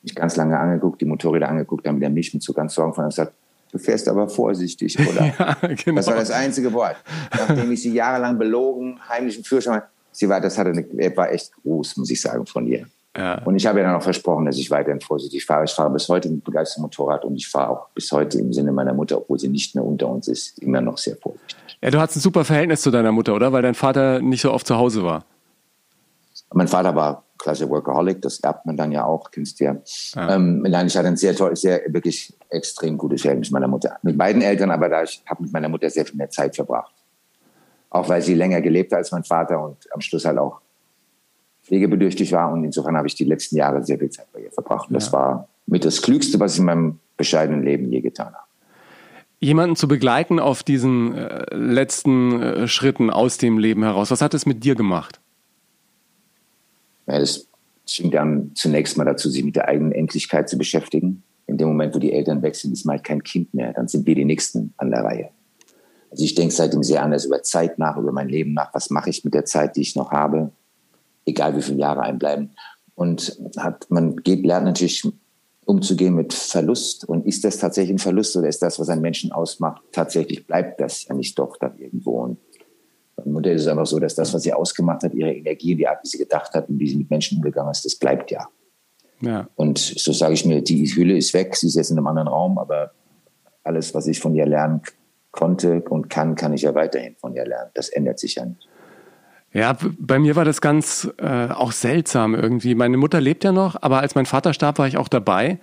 [0.03, 3.07] Ich ganz lange angeguckt, die Motorräder angeguckt, dann wieder mich mit so ganz Sorgen von
[3.07, 3.33] gesagt,
[3.73, 5.27] du fährst aber vorsichtig, oder?
[5.27, 5.97] ja, genau.
[5.97, 6.97] Das war das einzige Wort.
[7.33, 9.83] Nachdem ich sie jahrelang belogen, heimlichen Führerschein,
[10.13, 12.87] sie war, das hatte eine, war echt groß, muss ich sagen, von ihr.
[13.17, 13.41] Ja.
[13.45, 15.65] Und ich habe ihr dann auch versprochen, dass ich weiterhin vorsichtig fahre.
[15.65, 18.73] Ich fahre bis heute mit begeistertem Motorrad und ich fahre auch bis heute im Sinne
[18.73, 21.57] meiner Mutter, obwohl sie nicht mehr unter uns ist, immer noch sehr vorsichtig.
[21.81, 23.53] Ja, du hast ein super Verhältnis zu deiner Mutter, oder?
[23.53, 25.25] Weil dein Vater nicht so oft zu Hause war.
[26.53, 29.77] Mein Vater war klasse Workaholic, das erbt man dann ja auch, kennst du ja.
[30.15, 30.35] ja.
[30.35, 33.97] Ähm, nein, ich hatte ein sehr toll, sehr wirklich extrem gutes Verhältnis mit meiner Mutter.
[34.03, 36.93] Mit beiden Eltern, aber da ich habe mit meiner Mutter sehr viel mehr Zeit verbracht.
[37.91, 40.61] Auch weil sie länger gelebt hat als mein Vater und am Schluss halt auch
[41.65, 42.53] pflegebedürftig war.
[42.53, 44.89] Und insofern habe ich die letzten Jahre sehr viel Zeit bei ihr verbracht.
[44.89, 45.01] Und ja.
[45.01, 48.47] das war mit das Klügste, was ich in meinem bescheidenen Leben je getan habe.
[49.39, 54.33] Jemanden zu begleiten auf diesen äh, letzten äh, Schritten aus dem Leben heraus, was hat
[54.33, 55.21] es mit dir gemacht?
[57.07, 57.49] Ja, das
[57.87, 61.23] schien dann zunächst mal dazu, sich mit der eigenen Endlichkeit zu beschäftigen.
[61.47, 63.73] In dem Moment, wo die Eltern sind, ist man halt kein Kind mehr.
[63.73, 65.31] Dann sind wir die Nächsten an der Reihe.
[66.11, 68.75] Also ich denke seitdem sehr anders über Zeit nach, über mein Leben nach.
[68.75, 70.51] Was mache ich mit der Zeit, die ich noch habe?
[71.25, 72.51] Egal wie viele Jahre einbleiben.
[72.95, 75.07] Und hat, man geht, lernt natürlich
[75.67, 77.05] umzugehen mit Verlust.
[77.05, 80.81] Und ist das tatsächlich ein Verlust oder ist das, was einen Menschen ausmacht, tatsächlich bleibt
[80.81, 82.23] das ja nicht doch dann irgendwo?
[82.23, 82.39] Und
[83.17, 85.89] beim Mutter ist es einfach so, dass das, was sie ausgemacht hat, ihre Energie, die
[85.89, 88.47] Art, wie sie gedacht hat und wie sie mit Menschen umgegangen ist, das bleibt ja.
[89.21, 89.49] ja.
[89.57, 92.29] Und so sage ich mir, die Hülle ist weg, sie ist jetzt in einem anderen
[92.29, 92.93] Raum, aber
[93.65, 94.83] alles, was ich von ihr lernen
[95.33, 97.71] konnte und kann, kann ich ja weiterhin von ihr lernen.
[97.75, 98.69] Das ändert sich ja nicht.
[99.53, 102.75] Ja, bei mir war das ganz äh, auch seltsam irgendwie.
[102.75, 105.59] Meine Mutter lebt ja noch, aber als mein Vater starb, war ich auch dabei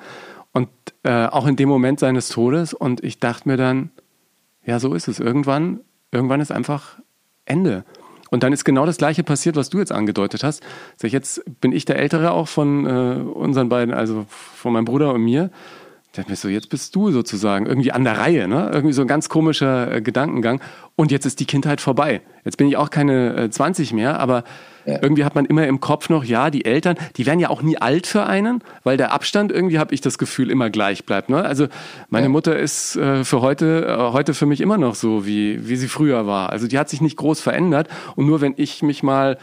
[0.51, 0.69] und
[1.03, 2.73] äh, auch in dem Moment seines Todes.
[2.73, 3.91] Und ich dachte mir dann,
[4.65, 5.19] ja, so ist es.
[5.19, 5.81] Irgendwann,
[6.11, 6.99] irgendwann ist einfach
[7.45, 7.83] Ende.
[8.29, 10.63] Und dann ist genau das Gleiche passiert, was du jetzt angedeutet hast.
[10.97, 14.85] Sag ich, jetzt bin ich der Ältere auch von äh, unseren beiden, also von meinem
[14.85, 15.51] Bruder und mir.
[16.13, 18.69] Ich dachte mir so, jetzt bist du sozusagen irgendwie an der Reihe, ne?
[18.71, 20.61] Irgendwie so ein ganz komischer äh, Gedankengang.
[20.95, 22.21] Und jetzt ist die Kindheit vorbei.
[22.45, 24.43] Jetzt bin ich auch keine äh, 20 mehr, aber
[24.85, 24.99] ja.
[25.01, 27.77] Irgendwie hat man immer im Kopf noch, ja, die Eltern, die werden ja auch nie
[27.77, 31.29] alt für einen, weil der Abstand irgendwie, habe ich das Gefühl, immer gleich bleibt.
[31.29, 31.43] Ne?
[31.43, 31.67] Also
[32.09, 32.29] meine ja.
[32.29, 35.87] Mutter ist äh, für heute, äh, heute für mich immer noch so, wie, wie sie
[35.87, 36.49] früher war.
[36.49, 37.87] Also die hat sich nicht groß verändert.
[38.15, 39.37] Und nur wenn ich mich mal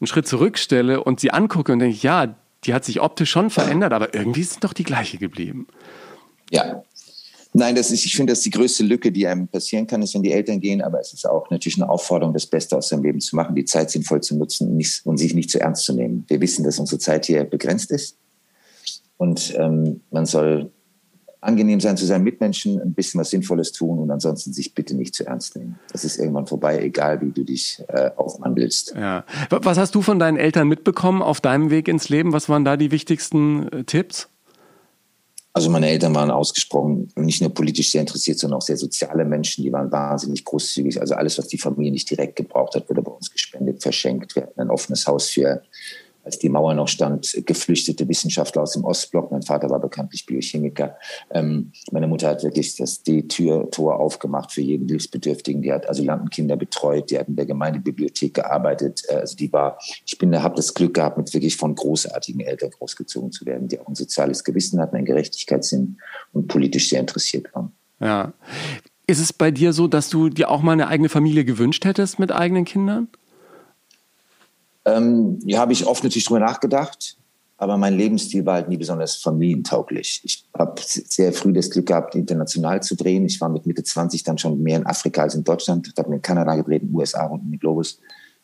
[0.00, 2.34] einen Schritt zurückstelle und sie angucke und denke, ja,
[2.64, 5.66] die hat sich optisch schon verändert, aber irgendwie ist doch die gleiche geblieben.
[6.50, 6.82] Ja,
[7.56, 10.12] Nein, das ist, ich finde, das ist die größte Lücke, die einem passieren kann, ist,
[10.12, 10.82] wenn die Eltern gehen.
[10.82, 13.64] Aber es ist auch natürlich eine Aufforderung, das Beste aus seinem Leben zu machen, die
[13.64, 16.24] Zeit sinnvoll zu nutzen und, nicht, und sich nicht zu ernst zu nehmen.
[16.26, 18.16] Wir wissen, dass unsere Zeit hier begrenzt ist.
[19.18, 20.72] Und ähm, man soll
[21.40, 25.14] angenehm sein zu seinen Mitmenschen, ein bisschen was Sinnvolles tun und ansonsten sich bitte nicht
[25.14, 25.78] zu ernst nehmen.
[25.92, 28.94] Das ist irgendwann vorbei, egal wie du dich äh, aufwandelst.
[28.96, 29.24] Ja.
[29.50, 32.32] Was hast du von deinen Eltern mitbekommen auf deinem Weg ins Leben?
[32.32, 34.28] Was waren da die wichtigsten äh, Tipps?
[35.56, 39.62] Also meine Eltern waren ausgesprochen nicht nur politisch sehr interessiert, sondern auch sehr soziale Menschen.
[39.62, 41.00] Die waren wahnsinnig großzügig.
[41.00, 44.34] Also alles, was die Familie nicht direkt gebraucht hat, wurde bei uns gespendet, verschenkt.
[44.34, 45.62] Wir hatten ein offenes Haus für
[46.24, 49.30] als die Mauer noch stand, geflüchtete Wissenschaftler aus dem Ostblock.
[49.30, 50.96] Mein Vater war bekanntlich Biochemiker.
[51.30, 55.62] Ähm, meine Mutter hat wirklich das, die Tür, Tor aufgemacht für jeden Hilfsbedürftigen.
[55.62, 57.10] Die hat Asylantenkinder betreut.
[57.10, 59.02] Die hat in der Gemeindebibliothek gearbeitet.
[59.08, 62.70] Äh, also die war, ich bin, habe das Glück gehabt, mit wirklich von großartigen Eltern
[62.70, 65.98] großgezogen zu werden, die auch ein soziales Gewissen hatten, einen Gerechtigkeitssinn
[66.32, 67.72] und politisch sehr interessiert waren.
[68.00, 68.32] Ja.
[69.06, 72.18] Ist es bei dir so, dass du dir auch mal eine eigene Familie gewünscht hättest
[72.18, 73.08] mit eigenen Kindern?
[74.84, 77.16] Ähm, ja, habe ich oft natürlich drüber nachgedacht,
[77.56, 80.20] aber mein Lebensstil war halt nie besonders familientauglich.
[80.24, 83.24] Ich habe sehr früh das Glück gehabt, international zu drehen.
[83.24, 85.86] Ich war mit Mitte 20 dann schon mehr in Afrika als in Deutschland.
[85.86, 87.98] Ich habe in Kanada gedreht, in den USA und in den Globus.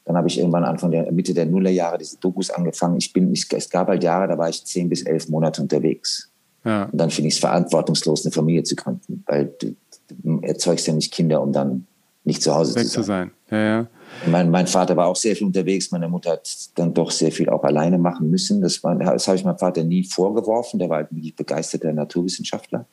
[0.04, 2.96] Dann habe ich irgendwann Anfang der Mitte der Nullerjahre diese Dokus angefangen.
[2.96, 6.30] Ich bin, ich, es gab halt Jahre, da war ich zehn bis elf Monate unterwegs.
[6.64, 6.84] Ja.
[6.84, 9.74] Und dann finde ich es verantwortungslos, eine Familie zu gründen, weil du,
[10.08, 11.86] du erzeugst ja nicht Kinder, um dann
[12.24, 13.02] nicht zu Hause Weg zu sein.
[13.02, 13.30] Zu sein.
[13.50, 13.86] Ja, ja.
[14.26, 15.90] Mein, mein, Vater war auch sehr viel unterwegs.
[15.90, 18.60] Meine Mutter hat dann doch sehr viel auch alleine machen müssen.
[18.60, 20.78] Das, das habe ich meinem Vater nie vorgeworfen.
[20.78, 22.86] Der war halt wirklich begeisterter Naturwissenschaftler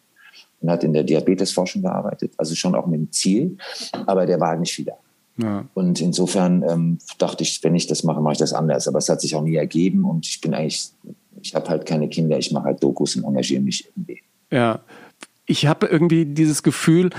[0.61, 2.33] und hat in der Diabetesforschung gearbeitet.
[2.37, 3.57] Also schon auch mit dem Ziel.
[4.05, 4.97] Aber der war halt nicht viel da.
[5.37, 5.65] Ja.
[5.73, 8.87] Und insofern ähm, dachte ich, wenn ich das mache, mache ich das anders.
[8.87, 10.89] Aber es hat sich auch nie ergeben und ich bin eigentlich,
[11.41, 14.21] ich habe halt keine Kinder, ich mache halt Dokus und engagiere mich irgendwie.
[14.51, 14.79] Ja,
[15.45, 17.11] ich habe irgendwie dieses Gefühl,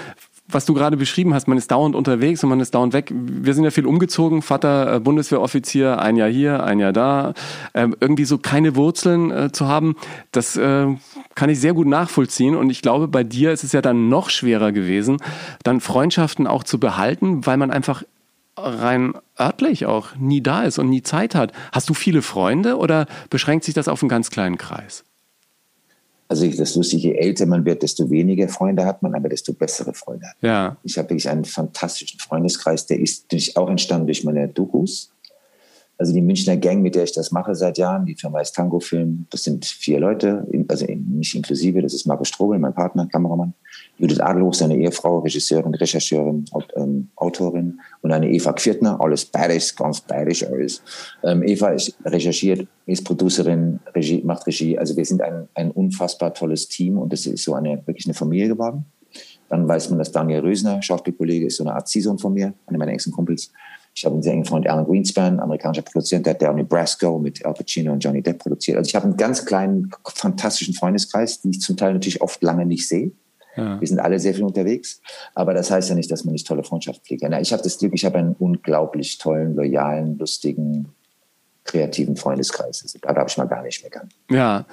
[0.50, 3.12] was du gerade beschrieben hast, man ist dauernd unterwegs und man ist dauernd weg.
[3.14, 7.34] Wir sind ja viel umgezogen, Vater äh, Bundeswehroffizier, ein Jahr hier, ein Jahr da.
[7.74, 9.96] Ähm, irgendwie so keine Wurzeln äh, zu haben,
[10.32, 10.86] das äh,
[11.34, 12.56] kann ich sehr gut nachvollziehen.
[12.56, 15.18] Und ich glaube, bei dir ist es ja dann noch schwerer gewesen,
[15.64, 18.02] dann Freundschaften auch zu behalten, weil man einfach
[18.56, 21.52] rein örtlich auch nie da ist und nie Zeit hat.
[21.72, 25.04] Hast du viele Freunde oder beschränkt sich das auf einen ganz kleinen Kreis?
[26.28, 29.94] Also das Lustige, je älter man wird, desto weniger Freunde hat man, aber desto bessere
[29.94, 30.26] Freunde.
[30.42, 30.76] Ja.
[30.84, 35.10] Ich habe wirklich einen fantastischen Freundeskreis, der ist durch, auch entstanden durch meine Dokus.
[35.96, 38.78] Also die Münchner Gang, mit der ich das mache seit Jahren, die Firma ist Tango
[38.78, 39.26] Film.
[39.30, 41.82] Das sind vier Leute, also nicht inklusive.
[41.82, 43.52] Das ist Markus Strobel, mein Partner, Kameramann.
[43.98, 46.44] Judith Adelhoch, seine Ehefrau, Regisseurin, Rechercheurin,
[46.76, 47.80] ähm, Autorin.
[48.00, 50.82] Und eine Eva Quirtner, alles bayerisch, ganz bayerisch alles.
[51.24, 54.78] Ähm, Eva ist recherchiert, ist Producerin, Regie, macht Regie.
[54.78, 58.14] Also wir sind ein, ein unfassbar tolles Team und das ist so eine, wirklich eine
[58.14, 58.84] Familie geworden.
[59.48, 62.78] Dann weiß man, dass Daniel Rösner, Schauspielkollege, ist so eine Art Ziehsohn von mir, einer
[62.78, 63.50] meiner engsten Kumpels.
[63.94, 67.44] Ich habe einen sehr engen Freund, Alan Greenspan, amerikanischer Produzent, der hat der Nebraska mit
[67.44, 68.76] Al Pacino und Johnny Depp produziert.
[68.76, 72.64] Also ich habe einen ganz kleinen, fantastischen Freundeskreis, den ich zum Teil natürlich oft lange
[72.64, 73.10] nicht sehe.
[73.58, 73.80] Ja.
[73.80, 75.00] Wir sind alle sehr viel unterwegs,
[75.34, 77.22] aber das heißt ja nicht, dass man nicht tolle Freundschaften pflegt.
[77.40, 80.88] Ich habe das Glück, ich habe einen unglaublich tollen, loyalen, lustigen,
[81.68, 82.82] kreativen Freundeskreis.
[82.82, 84.08] Also da darf ich mal gar nicht meckern.
[84.30, 84.64] Ja,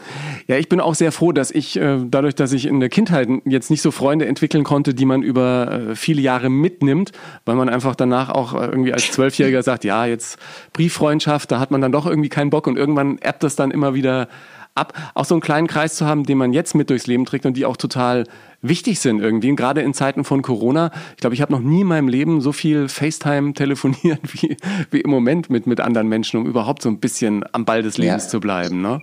[0.48, 3.28] ja, ich bin auch sehr froh, dass ich äh, dadurch, dass ich in der Kindheit
[3.46, 7.12] jetzt nicht so Freunde entwickeln konnte, die man über äh, viele Jahre mitnimmt,
[7.44, 10.40] weil man einfach danach auch äh, irgendwie als Zwölfjähriger sagt, ja, jetzt
[10.74, 13.94] Brieffreundschaft, da hat man dann doch irgendwie keinen Bock und irgendwann erbt das dann immer
[13.94, 14.30] wieder
[14.76, 17.46] ab, auch so einen kleinen Kreis zu haben, den man jetzt mit durchs Leben trägt
[17.46, 18.26] und die auch total
[18.62, 19.50] wichtig sind irgendwie.
[19.50, 22.42] Und gerade in Zeiten von Corona, ich glaube, ich habe noch nie in meinem Leben
[22.42, 24.58] so viel FaceTime telefoniert wie,
[24.92, 27.98] wie im Moment mit, mit anderen Menschen, um überhaupt so ein bisschen am Ball des
[27.98, 28.30] Lebens ja.
[28.30, 28.82] zu bleiben.
[28.82, 29.02] Ne?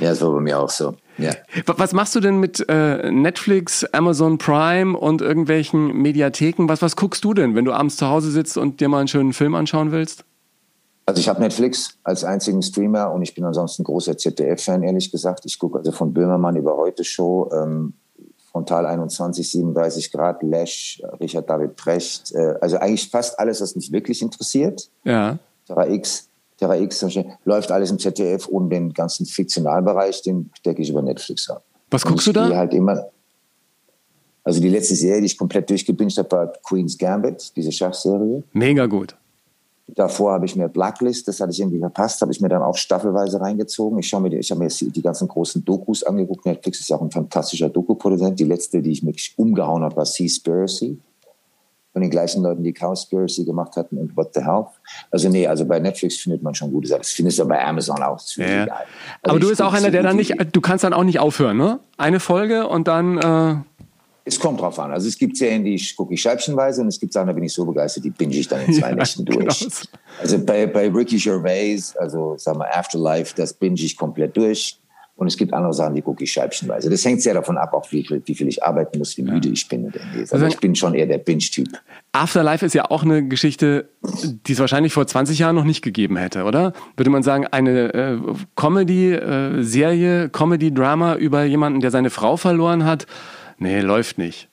[0.00, 0.96] Ja, das war bei mir auch so.
[1.18, 1.32] Ja.
[1.66, 6.68] Was machst du denn mit äh, Netflix, Amazon Prime und irgendwelchen Mediatheken?
[6.68, 9.08] Was, was guckst du denn, wenn du abends zu Hause sitzt und dir mal einen
[9.08, 10.24] schönen Film anschauen willst?
[11.10, 15.44] Also ich habe Netflix als einzigen Streamer und ich bin ansonsten großer ZDF-Fan, ehrlich gesagt.
[15.44, 17.94] Ich gucke also von Böhmermann über Heute Show, ähm,
[18.52, 22.32] Frontal 21, 37 Grad, Lesch, Richard David Precht.
[22.32, 24.88] Äh, also eigentlich fast alles, was mich wirklich interessiert.
[25.02, 25.40] Ja.
[25.66, 27.04] Terra X, Terra X
[27.44, 31.64] läuft alles im ZDF und den ganzen Fiktionalbereich, den decke ich über Netflix ab.
[31.90, 32.54] Was guckst du da?
[32.54, 33.08] Halt immer,
[34.44, 38.44] also die letzte Serie, die ich komplett durchgebinged habe, war Queen's Gambit, diese Schachserie.
[38.52, 39.16] Mega gut.
[39.94, 42.76] Davor habe ich mir Blacklist, das hatte ich irgendwie verpasst, habe ich mir dann auch
[42.76, 43.98] staffelweise reingezogen.
[43.98, 46.46] Ich schaue mir, ich habe mir jetzt die ganzen großen Dokus angeguckt.
[46.46, 48.38] Netflix ist ja auch ein fantastischer Doku-Produzent.
[48.38, 50.98] Die letzte, die ich mich umgehauen habe, war Seaspiracy.
[51.92, 54.66] Von den gleichen Leuten, die Cowspiracy gemacht hatten und What the Hell.
[55.10, 57.00] Also nee, also bei Netflix findet man schon gute Sachen.
[57.00, 58.20] Das findest du bei Amazon auch.
[58.36, 58.62] Ja.
[58.62, 58.70] Also
[59.22, 61.80] Aber du bist auch einer, der dann nicht, du kannst dann auch nicht aufhören, ne?
[61.96, 63.18] Eine Folge und dann...
[63.18, 63.69] Äh
[64.24, 64.92] es kommt drauf an.
[64.92, 67.44] Also es gibt Serien, die ich gucke ich scheibchenweise und es gibt Sachen, da bin
[67.44, 69.58] ich so begeistert, die binge ich dann in zwei ja, Nächten durch.
[69.58, 69.72] Genau.
[70.20, 74.80] Also bei, bei Ricky Gervais, also sagen wir Afterlife, das binge ich komplett durch.
[75.20, 76.88] Und es gibt andere Sachen, die gucke ich scheibchenweise.
[76.88, 79.48] Das hängt sehr davon ab, auch wie viel, wie viel ich arbeiten muss, wie müde
[79.48, 79.52] ja.
[79.52, 79.92] ich bin.
[80.18, 81.68] Also, also ich bin schon eher der Binge-Typ.
[82.12, 86.16] Afterlife ist ja auch eine Geschichte, die es wahrscheinlich vor 20 Jahren noch nicht gegeben
[86.16, 86.72] hätte, oder?
[86.96, 88.18] Würde man sagen, eine äh,
[88.56, 93.06] Comedy-Serie, äh, Comedy-Drama über jemanden, der seine Frau verloren hat,
[93.60, 94.48] Nee, läuft nicht.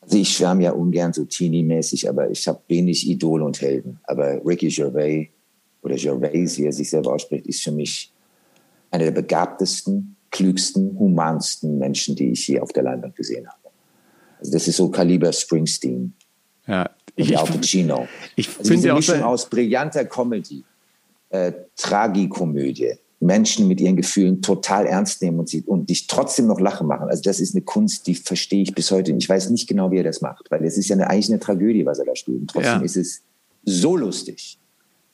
[0.00, 4.00] Also ich schwärme ja ungern so teeny-mäßig, aber ich habe wenig Idole und Helden.
[4.02, 5.28] Aber Ricky Gervais
[5.82, 8.12] oder Gervais, wie er sich selber ausspricht, ist für mich
[8.90, 13.70] einer der begabtesten, klügsten, humansten Menschen, die ich je auf der Leinwand gesehen habe.
[14.40, 16.12] Also das ist so Kaliber Springsteen.
[16.66, 18.08] Ja, ich, und Al Pacino.
[18.34, 20.64] Ich, ich also finde diese Mischung aus brillanter Comedy,
[21.30, 26.60] äh, Tragikomödie, Menschen mit ihren Gefühlen total ernst nehmen und, sie, und dich trotzdem noch
[26.60, 27.08] lachen machen.
[27.08, 29.12] Also das ist eine Kunst, die verstehe ich bis heute.
[29.12, 31.40] Ich weiß nicht genau, wie er das macht, weil es ist ja eine, eigentlich eine
[31.40, 32.40] Tragödie, was er da spielt.
[32.40, 32.82] Und trotzdem ja.
[32.82, 33.22] ist es
[33.64, 34.58] so lustig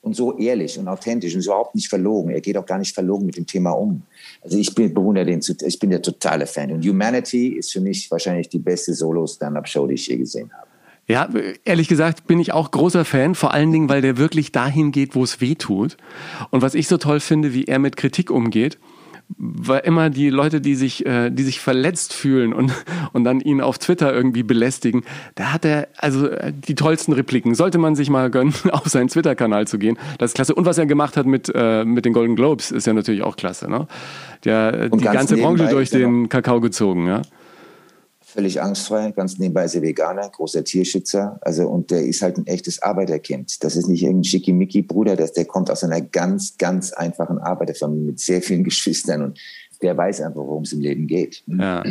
[0.01, 2.31] und so ehrlich und authentisch und überhaupt nicht verlogen.
[2.31, 4.01] Er geht auch gar nicht verlogen mit dem Thema um.
[4.41, 6.71] Also ich bin, bewundere den, ich bin der totale Fan.
[6.71, 10.70] Und Humanity ist für mich wahrscheinlich die beste Solo-Stand-Up-Show, die ich je gesehen habe.
[11.11, 11.27] Ja,
[11.65, 15.13] ehrlich gesagt bin ich auch großer Fan, vor allen Dingen, weil der wirklich dahin geht,
[15.13, 15.97] wo es weh tut.
[16.51, 18.77] Und was ich so toll finde, wie er mit Kritik umgeht,
[19.37, 22.71] weil immer die Leute, die sich, äh, die sich verletzt fühlen und,
[23.11, 25.03] und dann ihn auf Twitter irgendwie belästigen,
[25.35, 27.55] da hat er also äh, die tollsten Repliken.
[27.55, 29.97] Sollte man sich mal gönnen, auf seinen Twitter-Kanal zu gehen.
[30.17, 30.55] Das ist klasse.
[30.55, 33.35] Und was er gemacht hat mit, äh, mit den Golden Globes, ist ja natürlich auch
[33.35, 33.69] klasse.
[33.69, 33.85] Ne?
[34.45, 37.21] Der, die ganze Branche durch den Kakao gezogen, ja
[38.31, 42.47] völlig angstfrei, ganz nebenbei ist er Veganer, großer Tierschützer, also und der ist halt ein
[42.47, 43.63] echtes Arbeiterkind.
[43.63, 48.41] Das ist nicht irgendein Schickimicki-Bruder, der kommt aus einer ganz, ganz einfachen Arbeiterfamilie mit sehr
[48.41, 49.39] vielen Geschwistern und
[49.81, 51.43] der weiß einfach, worum es im Leben geht.
[51.47, 51.83] Ja.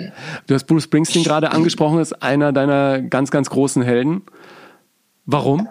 [0.47, 4.22] Du hast Bruce Springsteen gerade angesprochen, ist einer deiner ganz, ganz großen Helden.
[5.26, 5.68] Warum?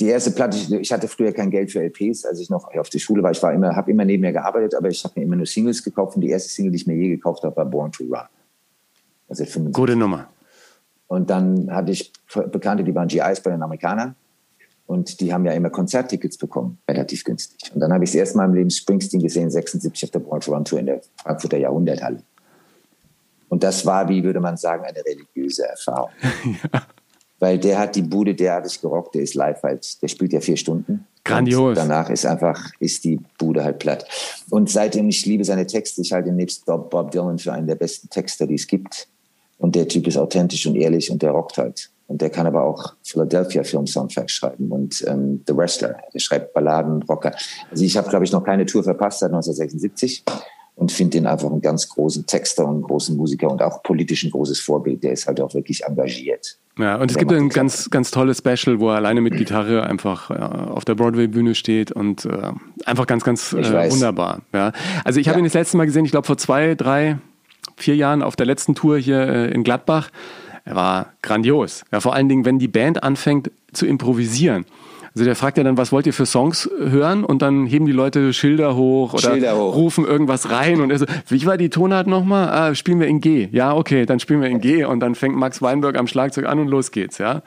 [0.00, 2.98] Die erste Platte, ich hatte früher kein Geld für LPs, als ich noch auf der
[2.98, 3.30] Schule war.
[3.30, 6.16] Ich war immer, habe immer nebenher gearbeitet, aber ich habe mir immer nur Singles gekauft
[6.16, 8.26] und die erste Single, die ich mir je gekauft habe, war Born to Run.
[9.28, 9.72] Also 75.
[9.72, 10.28] Gute Nummer.
[11.06, 12.12] Und dann hatte ich
[12.50, 14.16] Bekannte, die waren GIs bei den Amerikanern
[14.86, 17.70] und die haben ja immer Konzerttickets bekommen, relativ günstig.
[17.72, 20.40] Und dann habe ich das erste Mal im Leben Springsteen gesehen, 76 auf der Born
[20.40, 22.22] to Run Tour in der Frankfurter Jahrhunderthalle.
[23.48, 26.10] Und das war, wie würde man sagen, eine religiöse Erfahrung.
[26.72, 26.82] ja
[27.44, 30.56] weil der hat die Bude derartig gerockt, der ist live halt, der spielt ja vier
[30.56, 31.06] Stunden.
[31.24, 31.68] Grandios.
[31.68, 34.06] Und danach ist einfach, ist die Bude halt platt.
[34.48, 37.66] Und seitdem, ich liebe seine Texte, ich halte ihn nebst Bob, Bob Dylan für einen
[37.66, 39.08] der besten Texter, die es gibt.
[39.58, 41.90] Und der Typ ist authentisch und ehrlich und der rockt halt.
[42.06, 46.54] Und der kann aber auch Philadelphia Film Soundtracks schreiben und ähm, The Wrestler, der schreibt
[46.54, 47.34] Balladen, Rocker.
[47.70, 50.24] Also ich habe, glaube ich, noch keine Tour verpasst seit 1976
[50.76, 54.24] und finde ihn einfach einen ganz großen Texter und einen großen Musiker und auch politisch
[54.24, 55.04] ein großes Vorbild.
[55.04, 56.58] Der ist halt auch wirklich engagiert.
[56.78, 60.30] Ja, und es gibt ein ganz, ganz tolles Special, wo er alleine mit Gitarre einfach
[60.30, 62.50] äh, auf der Broadway-Bühne steht und äh,
[62.84, 64.40] einfach ganz, ganz äh, wunderbar.
[64.52, 64.72] Ja.
[65.04, 65.42] Also ich habe ja.
[65.42, 67.18] ihn das letzte Mal gesehen, ich glaube vor zwei, drei,
[67.76, 70.10] vier Jahren auf der letzten Tour hier äh, in Gladbach.
[70.64, 71.84] Er war grandios.
[71.92, 74.64] Ja, vor allen Dingen, wenn die Band anfängt zu improvisieren.
[75.14, 77.24] Also der fragt ja dann, was wollt ihr für Songs hören?
[77.24, 79.76] Und dann heben die Leute Schilder hoch oder Schilder hoch.
[79.76, 80.80] rufen irgendwas rein.
[80.80, 82.48] Und er so, wie war die Tonart nochmal?
[82.48, 83.48] Ah, spielen wir in G.
[83.52, 84.84] Ja, okay, dann spielen wir in G.
[84.84, 87.42] Und dann fängt Max Weinberg am Schlagzeug an und los geht's, ja.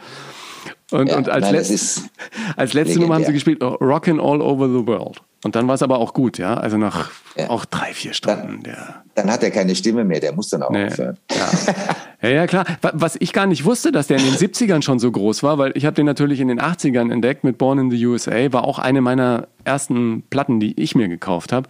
[0.92, 2.10] Und, ja, und als, nein, letzt,
[2.56, 3.00] als letzte legendär.
[3.00, 5.22] Nummer haben sie gespielt Rockin' All Over the World.
[5.44, 6.56] Und dann war es aber auch gut, ja.
[6.56, 7.50] Also nach ja.
[7.50, 8.48] auch drei, vier Stunden.
[8.48, 10.86] Dann, der dann hat er keine Stimme mehr, der muss dann auch nee.
[10.86, 11.18] aufhören.
[11.32, 12.30] Ja.
[12.30, 12.30] ja.
[12.30, 12.66] ja, klar.
[12.82, 15.72] Was ich gar nicht wusste, dass der in den 70ern schon so groß war, weil
[15.76, 18.80] ich habe den natürlich in den 80ern entdeckt mit Born in the USA, war auch
[18.80, 21.70] eine meiner ersten Platten, die ich mir gekauft habe.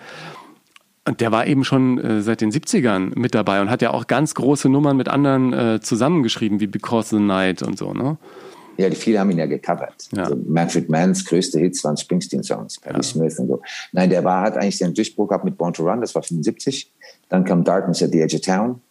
[1.06, 4.08] Und der war eben schon äh, seit den 70ern mit dabei und hat ja auch
[4.08, 8.18] ganz große Nummern mit anderen äh, zusammengeschrieben, wie Because the Night und so, ne?
[8.78, 10.08] Ja, viele haben ihn ja gecovert.
[10.16, 10.24] Ja.
[10.24, 13.04] Also Manfred Manns größte Hits waren Springsteen-Songs, Patti ja.
[13.04, 13.62] Smith und so.
[13.92, 16.94] Nein, der war, hat eigentlich seinen Durchbruch gehabt mit Born to Run, das war 75.
[17.30, 18.82] Dann kam Darkness at the Edge of Town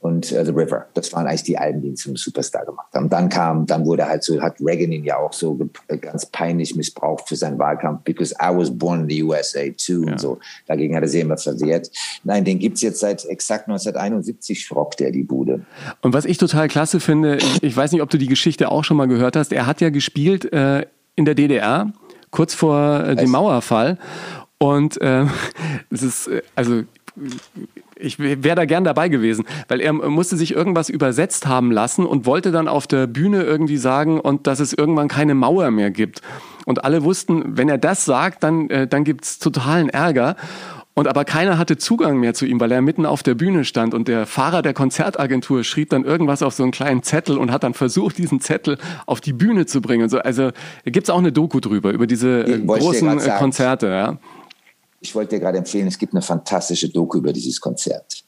[0.00, 0.86] und uh, The River.
[0.94, 3.08] Das waren eigentlich die Alben, die ihn zum Superstar gemacht haben.
[3.10, 5.58] Dann kam, dann wurde halt so, hat Reagan ihn ja auch so
[6.00, 10.12] ganz peinlich missbraucht für seinen Wahlkampf, because I was born in the USA too ja.
[10.12, 10.38] und so.
[10.66, 11.90] Dagegen hat er sich immer versehrt.
[12.24, 15.60] Nein, den gibt's jetzt seit exakt 1971 schrockt er die Bude.
[16.00, 18.84] Und was ich total klasse finde, ich, ich, weiß nicht, ob du die Geschichte auch
[18.84, 21.92] schon mal gehört hast, er hat ja gespielt äh, in der DDR,
[22.30, 23.98] kurz vor äh, dem Mauerfall.
[24.56, 25.26] Und äh,
[25.90, 26.84] es ist, äh, also
[28.00, 32.26] ich wäre da gern dabei gewesen, weil er musste sich irgendwas übersetzt haben lassen und
[32.26, 36.22] wollte dann auf der Bühne irgendwie sagen und dass es irgendwann keine Mauer mehr gibt.
[36.66, 40.36] Und alle wussten, wenn er das sagt, dann, äh, dann gibt's totalen Ärger.
[40.94, 43.94] Und aber keiner hatte Zugang mehr zu ihm, weil er mitten auf der Bühne stand
[43.94, 47.62] und der Fahrer der Konzertagentur schrieb dann irgendwas auf so einen kleinen Zettel und hat
[47.62, 48.76] dann versucht, diesen Zettel
[49.06, 50.08] auf die Bühne zu bringen.
[50.08, 53.86] So, also da gibt's auch eine Doku drüber, über diese äh, großen äh, Konzerte.
[53.86, 54.18] Ja
[55.00, 58.24] ich wollte dir gerade empfehlen, es gibt eine fantastische Doku über dieses Konzert.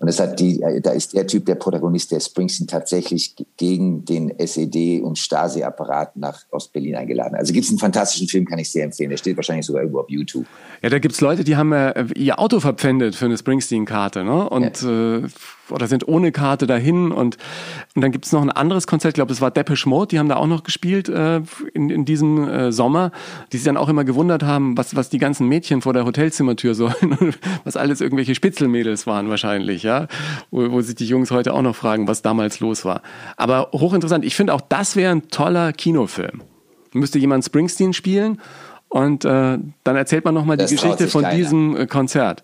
[0.00, 4.04] Und es hat die, äh, da ist der Typ, der Protagonist, der Springsteen tatsächlich gegen
[4.04, 7.34] den SED und Stasi-Apparat nach Ostberlin eingeladen.
[7.34, 9.10] Also gibt es einen fantastischen Film, kann ich sehr empfehlen.
[9.10, 10.46] Der steht wahrscheinlich sogar irgendwo auf YouTube.
[10.82, 14.48] Ja, da gibt es Leute, die haben äh, ihr Auto verpfändet für eine Springsteen-Karte, ne?
[14.48, 15.16] Und ja.
[15.16, 15.22] äh,
[15.70, 17.36] oder sind ohne Karte dahin und,
[17.94, 20.18] und dann gibt es noch ein anderes Konzert, ich glaube, das war Depeche Mode, die
[20.18, 21.40] haben da auch noch gespielt äh,
[21.74, 23.12] in, in diesem äh, Sommer,
[23.52, 26.74] die sich dann auch immer gewundert haben, was, was die ganzen Mädchen vor der Hotelzimmertür
[26.74, 30.08] sollen und was alles irgendwelche Spitzelmädels waren wahrscheinlich, ja,
[30.50, 33.02] wo, wo sich die Jungs heute auch noch fragen, was damals los war.
[33.36, 36.42] Aber hochinteressant, ich finde auch, das wäre ein toller Kinofilm.
[36.92, 38.40] Müsste jemand Springsteen spielen
[38.88, 41.36] und äh, dann erzählt man nochmal die Geschichte von keiner.
[41.36, 42.42] diesem äh, Konzert.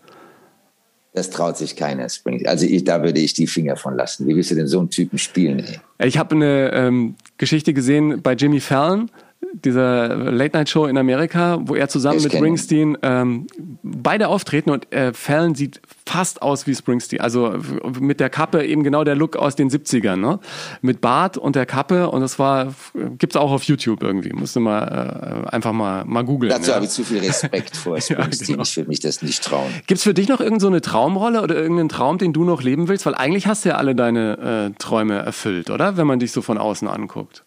[1.14, 2.44] Das traut sich keiner, Springs.
[2.44, 4.26] Also ich, da würde ich die Finger von lassen.
[4.26, 5.60] Wie willst du denn so einen Typen spielen?
[5.98, 6.08] Ey?
[6.08, 9.08] Ich habe eine ähm, Geschichte gesehen bei Jimmy Fallon,
[9.52, 13.46] dieser Late-Night-Show in Amerika, wo er zusammen mit Springsteen ähm,
[13.82, 17.20] beide auftreten und äh, Fallon sieht fast aus wie Springsteen.
[17.20, 17.54] Also
[18.00, 20.38] mit der Kappe eben genau der Look aus den 70ern, ne?
[20.82, 22.74] Mit Bart und der Kappe und das war,
[23.18, 24.32] gibt's auch auf YouTube irgendwie.
[24.32, 26.50] Musste mal äh, einfach mal, mal googeln.
[26.50, 26.76] Dazu ja.
[26.76, 28.48] habe ich zu viel Respekt vor Springsteen.
[28.48, 28.62] ja, genau.
[28.62, 29.70] Ich würde mich das nicht trauen.
[29.86, 33.06] Gibt's für dich noch irgendeine so Traumrolle oder irgendeinen Traum, den du noch leben willst?
[33.06, 35.96] Weil eigentlich hast du ja alle deine äh, Träume erfüllt, oder?
[35.96, 37.44] Wenn man dich so von außen anguckt.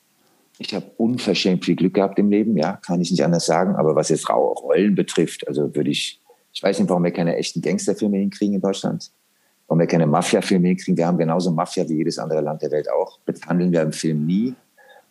[0.60, 3.76] Ich habe unverschämt viel Glück gehabt im Leben, ja, kann ich nicht anders sagen.
[3.76, 6.20] Aber was jetzt Rollen betrifft, also würde ich,
[6.52, 9.12] ich weiß nicht, warum wir keine echten Gangsterfilme hinkriegen in Deutschland.
[9.68, 10.98] Warum wir keine Mafia-Filme hinkriegen.
[10.98, 13.20] Wir haben genauso Mafia wie jedes andere Land der Welt auch.
[13.26, 14.56] Behandeln wir im Film nie.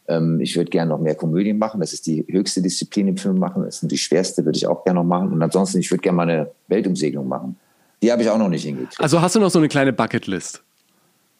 [0.09, 1.80] Ähm, ich würde gerne noch mehr Komödien machen.
[1.80, 3.64] Das ist die höchste Disziplin im Film machen.
[3.64, 5.32] Das ist die schwerste, würde ich auch gerne noch machen.
[5.32, 7.57] Und ansonsten, ich würde gerne mal eine Weltumsegelung machen.
[8.03, 9.01] Die habe ich auch noch nicht hingekriegt.
[9.01, 10.62] Also hast du noch so eine kleine Bucketlist?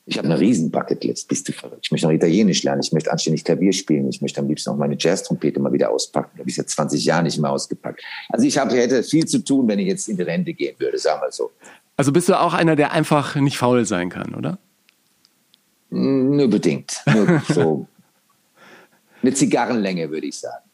[0.09, 1.27] Ich habe eine riesen Bucketlist.
[1.27, 1.81] Bist du verrückt?
[1.83, 2.81] Ich möchte noch Italienisch lernen.
[2.81, 4.09] Ich möchte anständig Klavier spielen.
[4.09, 6.31] Ich möchte am liebsten auch meine Jazz-Trompete mal wieder auspacken.
[6.35, 8.01] Da habe ich seit 20 Jahren nicht mehr ausgepackt.
[8.29, 10.97] Also ich hab, hätte viel zu tun, wenn ich jetzt in die Rente gehen würde,
[10.97, 11.51] sagen wir so.
[11.97, 14.59] Also bist du auch einer, der einfach nicht faul sein kann, oder?
[15.91, 17.03] Nur bedingt.
[17.13, 17.89] Nur so
[19.23, 20.65] eine Zigarrenlänge, würde ich sagen.